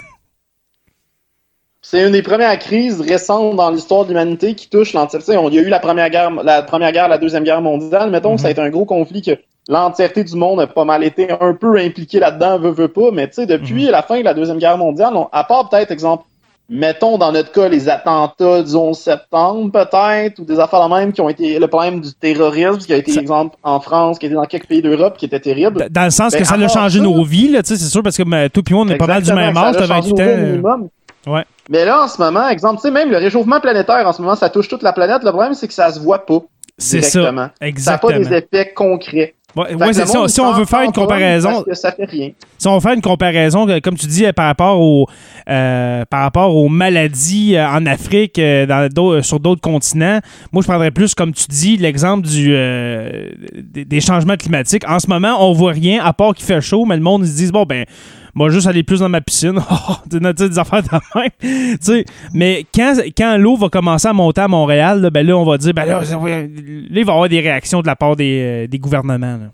[1.84, 5.34] C'est une des premières crises récentes dans l'histoire de l'humanité qui touche l'entièreté.
[5.34, 8.12] Il y a eu la première guerre, la première guerre, la deuxième guerre mondiale.
[8.12, 9.32] Mettons que ça a été un gros conflit que
[9.68, 13.10] l'entièreté du monde a pas mal été un peu impliquée là-dedans, veut, veut pas.
[13.12, 15.92] Mais tu sais, depuis la fin de la deuxième guerre mondiale, on- à part peut-être,
[15.92, 16.24] exemple,
[16.72, 21.12] mettons dans notre cas les attentats du 11 septembre peut-être, ou des affaires de même
[21.12, 24.26] qui ont été le problème du terrorisme, qui a été, Ça- exemple, en France, qui
[24.26, 25.88] a été dans quelques pays d'Europe, qui était terrible.
[25.92, 27.76] Dans le sens Ben, que ça à a changé ça- nos vies, là, tu sais,
[27.78, 29.66] c'est sûr, parce que ben, toi puis moi, on est pas mal du même Exactement,
[29.68, 30.90] âge, ça t'as a changé 28 nos vies au ans.
[31.36, 31.46] Ouais.
[31.70, 34.36] Mais là, en ce moment, exemple, tu sais, même le réchauffement planétaire, en ce moment,
[34.36, 35.24] ça touche toute la planète.
[35.24, 36.40] Le problème, c'est que ça se voit pas
[36.78, 37.20] C'est ça.
[37.20, 37.42] directement.
[37.42, 38.20] Ça n'a pas Exactement.
[38.20, 39.36] des effets concrets.
[39.56, 39.94] Ouais, ouais,
[40.28, 42.30] Si on veut faire une comparaison, Parce que ça fait rien.
[42.58, 45.08] si on veut faire une comparaison, comme tu dis, euh, par rapport aux,
[45.50, 50.20] euh, par rapport aux maladies euh, en Afrique, dans sur d'autres continents,
[50.52, 53.30] moi, je prendrais plus, comme tu dis, l'exemple du euh,
[53.62, 54.88] des, changements climatiques.
[54.88, 57.32] En ce moment, on voit rien, à part qu'il fait chaud, mais le monde, ils
[57.32, 57.86] se disent, bon, ben,
[58.34, 59.60] moi, juste aller plus dans ma piscine.
[60.10, 62.04] Tu sais, des affaires de même.
[62.34, 65.58] Mais quand, quand l'eau va commencer à monter à Montréal, là, ben là, on va
[65.58, 68.68] dire, ben là, là, il va y avoir des réactions de la part des, euh,
[68.68, 69.38] des gouvernements.
[69.38, 69.52] là.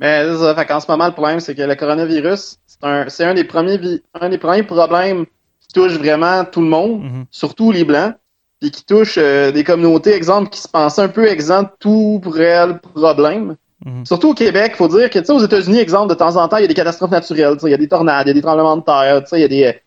[0.00, 0.54] Mais ça.
[0.54, 3.78] Fait qu'en ce moment, le problème, c'est que le coronavirus, c'est un, un des premiers,
[4.20, 5.24] un des premiers problèmes
[5.60, 7.24] qui touche vraiment tout le monde, Mhm.
[7.30, 8.14] surtout les Blancs,
[8.60, 12.22] puis qui touche euh, des communautés, exemple, qui se pensaient un peu exemptes de tout
[12.28, 13.56] réel problème.
[13.84, 14.06] Mhm.
[14.06, 16.56] Surtout au Québec, faut dire que, tu sais, aux États-Unis, exemple, de temps en temps,
[16.56, 18.30] il y a des catastrophes naturelles, tu sais, il y a des tornades, il y
[18.30, 19.80] a des tremblements de terre, tu sais, il y a des...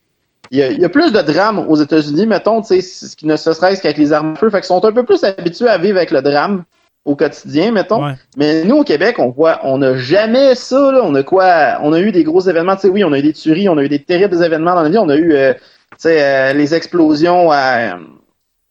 [0.51, 3.15] Il y, a, il y a plus de drames aux États-Unis, mettons, tu sais, ce
[3.15, 4.49] qui ne se serait qu'avec les armes à feu.
[4.49, 6.63] Fait qu'ils sont un peu plus habitués à vivre avec le drame
[7.05, 8.03] au quotidien, mettons.
[8.03, 8.13] Ouais.
[8.35, 11.01] Mais nous, au Québec, on voit, on n'a jamais ça, là.
[11.03, 11.77] On a quoi?
[11.83, 13.77] On a eu des gros événements, tu sais, oui, on a eu des tueries, on
[13.77, 14.97] a eu des terribles événements dans la vie.
[14.97, 15.59] On a eu, euh, tu
[15.99, 17.93] sais, euh, les explosions à, euh,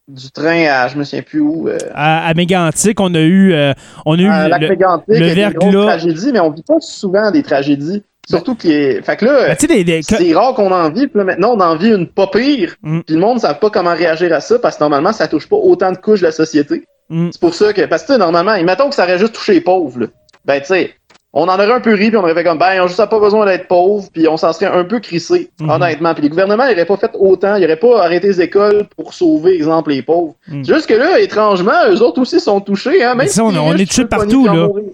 [0.08, 3.52] du train à, je me souviens plus où, euh, À, à Mégantic, on a eu,
[3.52, 3.72] euh,
[4.06, 5.82] on a eu à le- Mégantic, le verglas.
[5.86, 8.02] tragédies, mais on vit pas souvent des tragédies.
[8.28, 11.24] Surtout qu'il est, fait que là, Ben, que- c'est rare qu'on en vit, puis là,
[11.24, 12.74] maintenant, on en vit une pas pire.
[12.82, 13.00] Mm.
[13.06, 15.48] Puis le monde ne sait pas comment réagir à ça, parce que normalement, ça touche
[15.48, 16.84] pas autant de couches de la société.
[17.08, 17.28] Mm.
[17.32, 20.00] C'est pour ça que, parce que, normalement, mettons que ça aurait juste touché les pauvres,
[20.00, 20.06] là.
[20.44, 20.94] Ben, tu sais,
[21.34, 23.20] on en aurait un peu ri, puis on aurait fait comme, ben, on juste pas
[23.20, 25.70] besoin d'être pauvre, puis on s'en serait un peu crissé, Mhm.
[25.70, 26.14] honnêtement.
[26.14, 29.54] Puis les gouvernements n'auraient pas fait autant, ils n'auraient pas arrêté les écoles pour sauver,
[29.56, 30.34] exemple, les pauvres.
[30.48, 30.64] Mm.
[30.64, 33.10] Juste que là, étrangement, eux autres aussi sont touchés, hein.
[33.14, 34.52] Même Mais ça, on- si on est touchés partout, là?
[34.52, 34.84] puis en mourir.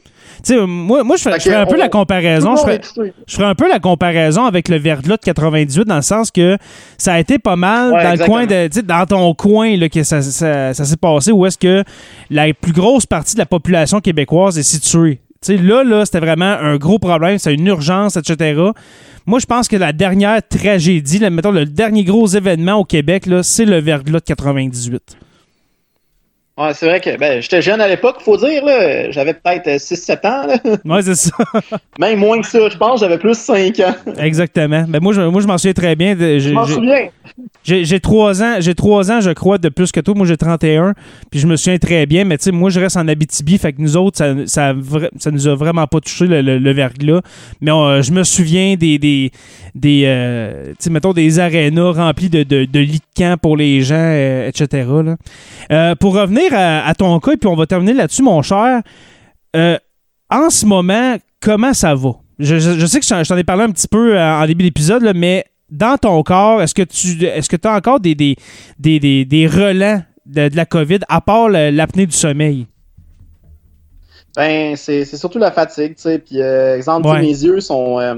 [0.45, 2.57] tu sais, moi, moi je ferais un peu on- la comparaison.
[2.57, 2.81] Je ferais,
[3.29, 6.59] ferais un peu la comparaison avec le verglas de 98 dans le sens que
[6.99, 8.39] ça a été pas mal Ouais, dans exactement.
[8.41, 11.57] le coin de, dans ton coin là, que ça, ça- ça s'est passé où est-ce
[11.59, 11.85] que
[12.29, 15.21] la plus grosse partie de la population québécoise est située.
[15.49, 18.61] Là, c'était vraiment un gros problème, c'est une urgence, etc.
[19.27, 23.79] Moi, je pense que la dernière tragédie, le dernier gros événement au Québec, c'est le
[23.79, 25.17] verglas de 98.
[26.57, 28.65] Ouais, c'est vrai que ben, j'étais jeune à l'époque, faut dire.
[28.65, 29.11] là.
[29.11, 30.47] J'avais peut-être 6-7 ans.
[30.47, 30.57] Là.
[30.85, 31.33] Ouais, c'est ça.
[31.99, 33.01] Même moins que ça, je pense.
[33.01, 33.95] J'avais plus 5 ans.
[34.19, 34.85] Exactement.
[34.89, 36.15] Ben, moi, je, moi, je m'en souviens très bien.
[36.17, 37.09] Je m'en souviens.
[37.65, 40.15] J'ai j'ai trois ans, j'ai trois ans, je crois, de plus que toi.
[40.15, 40.95] Moi, j'ai 31.
[41.31, 42.25] Puis je me souviens très bien.
[42.25, 43.59] Mais tu sais, moi, je reste en Abitibi.
[43.59, 44.75] Fait que nous autres, ça, ça,
[45.19, 47.23] ça nous a vraiment pas touché le, le- le verglas.
[47.61, 49.33] Mais euh, je me souviens des, des,
[49.75, 53.57] des euh, tu sais, mettons, des arénas remplis de, de, de lits de camp pour
[53.57, 54.87] les gens, euh, etc.
[55.05, 55.17] là.
[55.73, 58.83] Euh, pour revenir à, à ton cas, puis on va terminer là-dessus, mon cher.
[59.57, 59.79] Euh,
[60.31, 62.11] en ce moment, comment ça va?
[62.39, 64.65] Je, je- je sais que je t'en- ai parlé un petit peu euh, en début
[64.65, 68.37] d'épisode, mais dans ton corps, est-ce que tu est-ce que as encore des, des,
[68.79, 72.67] des, des, des relents de, de la COVID, à part l'apnée du sommeil?
[74.37, 76.19] Ben, c'est surtout la fatigue, tu sais.
[76.19, 77.21] Puis, euh, exemple, Ouais.
[77.21, 78.01] mes yeux sont.
[78.01, 78.17] euh,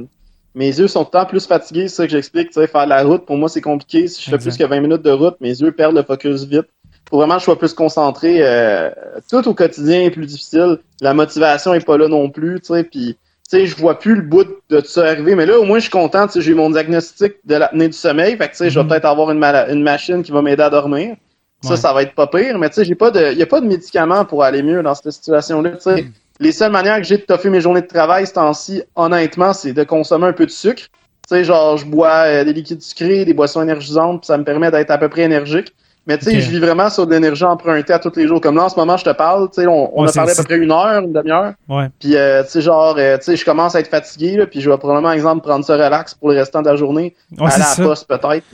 [0.54, 2.50] mes yeux sont tant plus fatigués, c'est ça que j'explique.
[2.54, 4.08] Faire de la route, pour moi, c'est compliqué.
[4.08, 4.50] Si je fais Exact.
[4.50, 6.64] plus que 20 minutes de route, mes yeux perdent le focus vite.
[7.10, 8.38] Faut vraiment que je sois plus concentré.
[8.40, 8.90] euh,
[9.30, 10.78] tout au quotidien est plus difficile.
[11.00, 12.82] La motivation est pas là non plus, tu sais.
[12.84, 13.16] Puis,
[13.48, 15.36] tu sais, je vois plus le bout de tout ça arriver.
[15.36, 16.26] Mais là, au moins, je suis content.
[16.26, 18.36] Tu sais, j'ai eu mon diagnostic de l'apnée du sommeil.
[18.36, 18.90] Fait que, tu sais, je vais Mhm.
[18.90, 21.14] peut-être avoir une, machine qui va m'aider à dormir.
[21.62, 21.76] Ça, Ouais.
[21.76, 22.58] ça va être pas pire.
[22.58, 24.94] Mais, tu sais, j'ai pas de, y a pas de médicaments pour aller mieux dans
[24.94, 26.06] cette situation-là, tu sais.
[26.38, 29.72] Les seules manières que j'ai de toffer mes journées de travail ce temps-ci, honnêtement, c'est
[29.72, 30.82] de consommer un peu de sucre.
[30.82, 30.90] Tu
[31.28, 34.70] sais, genre, je bois euh, des liquides sucrés, des boissons énergisantes, puis ça me permet
[34.70, 35.72] d'être à peu près énergique.
[36.06, 38.40] Mais tu sais, je vis vraiment sur de l'énergie empruntée à tous les jours.
[38.40, 40.32] Comme là, en ce moment, je te parle, tu sais, on, on Ouais, a parlé
[40.32, 41.52] à peu près une heure, une demi-heure.
[41.68, 41.88] Ouais.
[41.98, 44.60] Puis, euh, tu sais, genre, euh, tu sais, je commence à être fatigué, là, puis
[44.60, 47.14] je vais probablement, exemple, prendre ça relax pour le restant de la journée.
[47.38, 47.82] Ouais, aller à ça.
[47.82, 48.44] la poste, peut-être.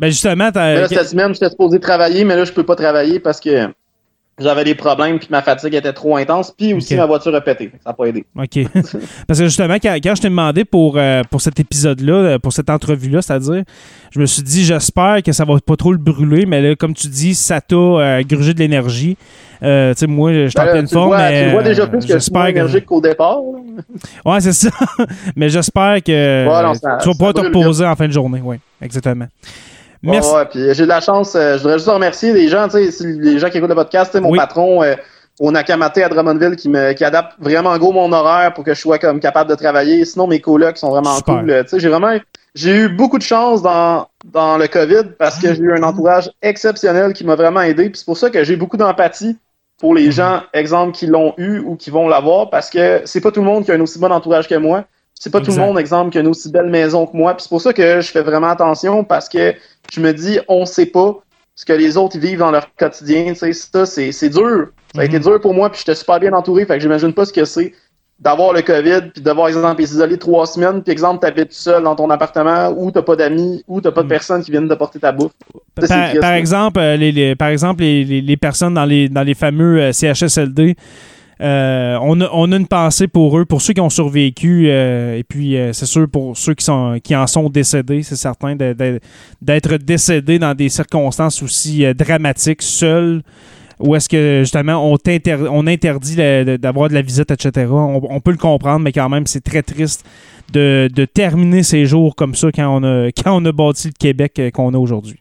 [0.00, 3.20] Ben justement, t'as- là, cette semaine, j'étais supposé travailler, mais là, je peux pas travailler
[3.20, 3.68] parce que
[4.38, 7.70] j'avais des problèmes, puis ma fatigue était trop intense, puis aussi ma voiture a pété.
[7.82, 8.24] Ça n'a pas aidé.
[8.38, 8.58] OK.
[9.26, 12.52] Parce que justement, quand, quand je t'ai demandé pour, euh, pour cet épisode-là, euh, pour
[12.52, 13.62] cette entrevue-là, c'est-à-dire,
[14.10, 16.92] je me suis dit, j'espère que ça va pas trop le brûler, mais là, comme
[16.92, 19.16] tu dis, ça t'a euh, grugé de l'énergie.
[19.62, 21.86] Euh, tu sais, moi, je suis en Ben pleine forme, vois, mais tu vois déjà
[21.86, 23.38] plus que je suis moins énergique qu'au départ.
[23.40, 23.82] là.
[24.32, 24.70] Ouais, c'est ça.
[25.36, 26.46] mais j'espère que
[26.82, 28.40] ça- tu vas pouvoir te reposer en fin de journée.
[28.44, 29.26] Oui, exactement.
[30.02, 30.30] Merci.
[30.30, 31.34] Ouais, ouais, puis j'ai de la chance.
[31.34, 33.74] euh, je voudrais juste remercier les gens, tu sais, si les gens qui écoutent le
[33.74, 34.38] podcast, tu sais, mon Oui.
[34.38, 34.94] patron euh,
[35.40, 38.80] au Nakamate à Drummondville qui me qui adapte vraiment gros mon horaire pour que je
[38.80, 40.04] sois comme capable de travailler.
[40.04, 41.40] Sinon, mes colocs sont vraiment Super.
[41.40, 41.50] cool.
[41.50, 42.16] euh, Tu sais, j'ai vraiment
[42.54, 46.30] j'ai eu beaucoup de chance dans, dans le COVID parce que j'ai eu un entourage
[46.40, 47.90] exceptionnel qui m'a vraiment aidé.
[47.90, 49.36] Puis c'est pour ça que j'ai beaucoup d'empathie
[49.78, 49.98] pour Mhm.
[49.98, 53.40] les gens, exemple, qui l'ont eu ou qui vont l'avoir, parce que c'est pas tout
[53.40, 54.84] le monde qui a un aussi bon entourage que moi.
[55.18, 57.34] C'est pas tout le monde, exemple, qui a une aussi belle maison que moi.
[57.34, 59.54] Puis c'est pour ça que je fais vraiment attention parce que
[59.92, 61.16] je me dis, on sait pas
[61.54, 63.28] ce que les autres vivent dans leur quotidien.
[63.32, 64.68] Tu sais, ça, c'est c'est dur.
[64.94, 65.24] Ça a été Mhm.
[65.24, 66.66] dur pour moi, puis j'étais super bien entouré.
[66.66, 67.72] Fait que j'imagine pas ce que c'est
[68.18, 72.08] d'avoir le COVID, puis devoir, exemple, isoler trois semaines, puis exemple, t'habites seul dans ton
[72.08, 74.10] appartement, ou t'as pas d'amis, ou t'as pas de Mhm.
[74.10, 75.32] personnes qui viennent t'apporter ta bouffe.
[75.82, 76.38] Ça, Par, triste, par là.
[76.38, 79.80] exemple, euh, les, les- par exemple, les, les- les personnes dans les, dans les fameux
[79.80, 80.76] euh, CHSLD,
[81.40, 85.18] euh, on, a, on a une pensée pour eux, pour ceux qui ont survécu, euh,
[85.18, 88.56] et puis euh, c'est sûr pour ceux qui, sont, qui en sont décédés, c'est certain,
[88.56, 93.22] d'être décédés dans des circonstances aussi dramatiques, seuls,
[93.78, 94.96] où est-ce que justement on,
[95.66, 96.16] interdit
[96.58, 97.66] d'avoir de la visite, etc.
[97.70, 100.06] On, on peut le comprendre, mais quand même, c'est très triste
[100.52, 103.94] de, de terminer ces jours comme ça quand on a, quand on a bâti le
[103.98, 105.20] Québec qu'on a aujourd'hui.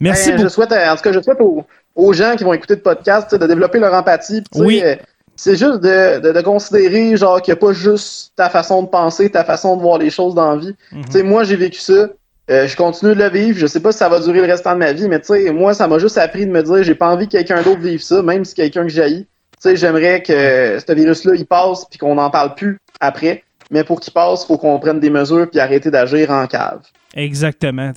[0.00, 0.42] Merci Ben.
[0.42, 1.64] Je souhaite, en tout cas, je souhaite aux,
[1.94, 4.42] aux gens qui vont écouter le podcast de développer leur empathie.
[4.54, 4.80] Oui.
[4.84, 4.96] euh,
[5.36, 8.88] c'est juste de, de, de considérer genre qu'il n'y a pas juste ta façon de
[8.88, 10.74] penser, ta façon de voir les choses dans la vie.
[10.92, 11.22] Mhm.
[11.24, 12.08] Moi, j'ai vécu ça.
[12.50, 13.58] Euh, je continue de le vivre.
[13.58, 15.50] Je sais pas si ça va durer le restant de ma vie, mais tu sais,
[15.50, 18.02] moi, ça m'a juste appris de me dire j'ai pas envie que quelqu'un d'autre vive
[18.02, 19.26] ça, même si quelqu'un que j'haïs.
[19.60, 23.42] Tu sais, j'aimerais que ce virus-là, il passe puis qu'on n'en parle plus après.
[23.70, 26.80] Mais pour qu'il passe, faut qu'on prenne des mesures puis arrêter d'agir en cave.
[27.16, 27.92] Exactement.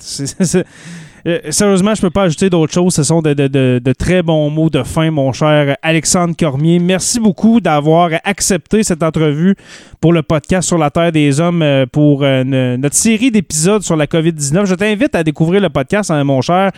[1.28, 2.94] Euh, sérieusement, je peux pas ajouter d'autres choses.
[2.94, 6.78] Ce sont de, de- de- de très bons mots de fin, mon cher Alexandre Cormier.
[6.78, 9.54] Merci beaucoup d'avoir accepté cette entrevue
[10.00, 13.82] pour le podcast sur la Terre des Hommes euh, pour euh, ne- notre série d'épisodes
[13.82, 14.64] sur la COVID-19.
[14.66, 16.70] Je t'invite à découvrir le podcast, hein, mon cher,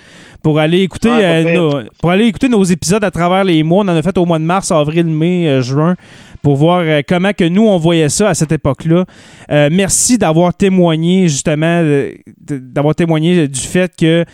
[0.43, 3.85] pour aller écouter Ouais, euh, nos, pour aller écouter nos épisodes à travers les mois.
[3.85, 5.95] On en a fait au mois de mars, avril, mai, euh, juin
[6.43, 9.05] pour voir euh, comment que nous on voyait ça à cette époque-là.
[9.51, 11.83] Euh, merci d'avoir témoigné justement
[12.39, 14.25] d'avoir témoigné du fait que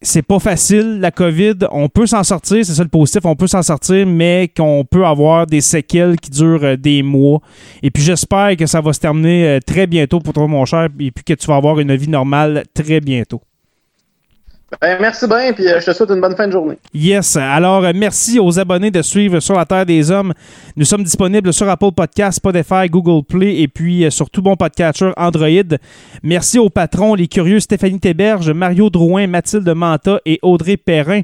[0.00, 3.48] c'est pas facile la COVID, on peut s'en sortir, c'est ça le positif, on peut
[3.48, 7.40] s'en sortir mais qu'on peut avoir des séquelles qui durent euh, des mois.
[7.82, 11.10] Et puis j'espère que ça va se terminer très bientôt pour toi mon cher et
[11.10, 13.40] puis que tu vas avoir une vie normale très bientôt.
[14.82, 16.76] Ben, merci bien, puis euh, je te souhaite une bonne fin de journée.
[16.92, 17.36] Yes.
[17.36, 20.34] Alors, euh, merci aux abonnés de suivre sur la Terre des Hommes.
[20.76, 24.56] Nous sommes disponibles sur Apple Podcasts, Spotify, Google Play et puis euh, sur tout bon
[24.56, 25.78] podcatcher Android.
[26.22, 31.22] Merci aux patrons, les curieux Stéphanie Théberge, Mario Drouin, Mathilde Manta et Audrey Perrin.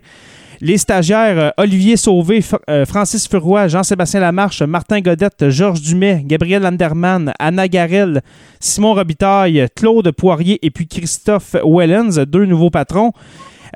[0.65, 6.65] Les stagiaires euh, Olivier Sauvé, euh, Francis Furoy, Jean-Sébastien Lamarche, Martin Godette, Georges Dumais, Gabriel
[6.65, 8.23] Anderman, Anna Garel,
[8.61, 13.12] Simon Robitaille, Claude Poirier et puis Christophe Wellens, deux nouveaux patrons.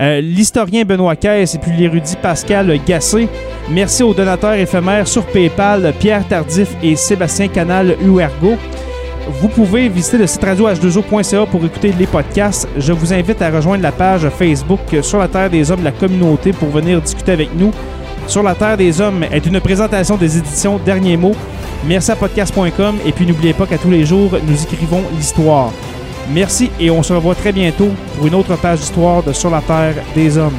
[0.00, 3.28] Euh, L'historien Benoît Caisse et puis l'érudit Pascal Gassé.
[3.68, 8.56] Merci aux donateurs éphémères sur PayPal, Pierre Tardif et Sébastien Canal Uergo.
[9.30, 12.66] Vous pouvez visiter le site radio h2o.ca pour écouter les podcasts.
[12.78, 16.52] Je vous invite à rejoindre la page Facebook Sur la Terre des Hommes, la communauté,
[16.52, 17.70] pour venir discuter avec nous.
[18.26, 21.36] Sur la Terre des Hommes est une présentation des éditions Derniers mots.
[21.86, 25.72] Merci à podcast.com et puis n'oubliez pas qu'à tous les jours, nous écrivons l'histoire.
[26.30, 29.60] Merci et on se revoit très bientôt pour une autre page d'histoire de Sur la
[29.60, 30.58] Terre des Hommes.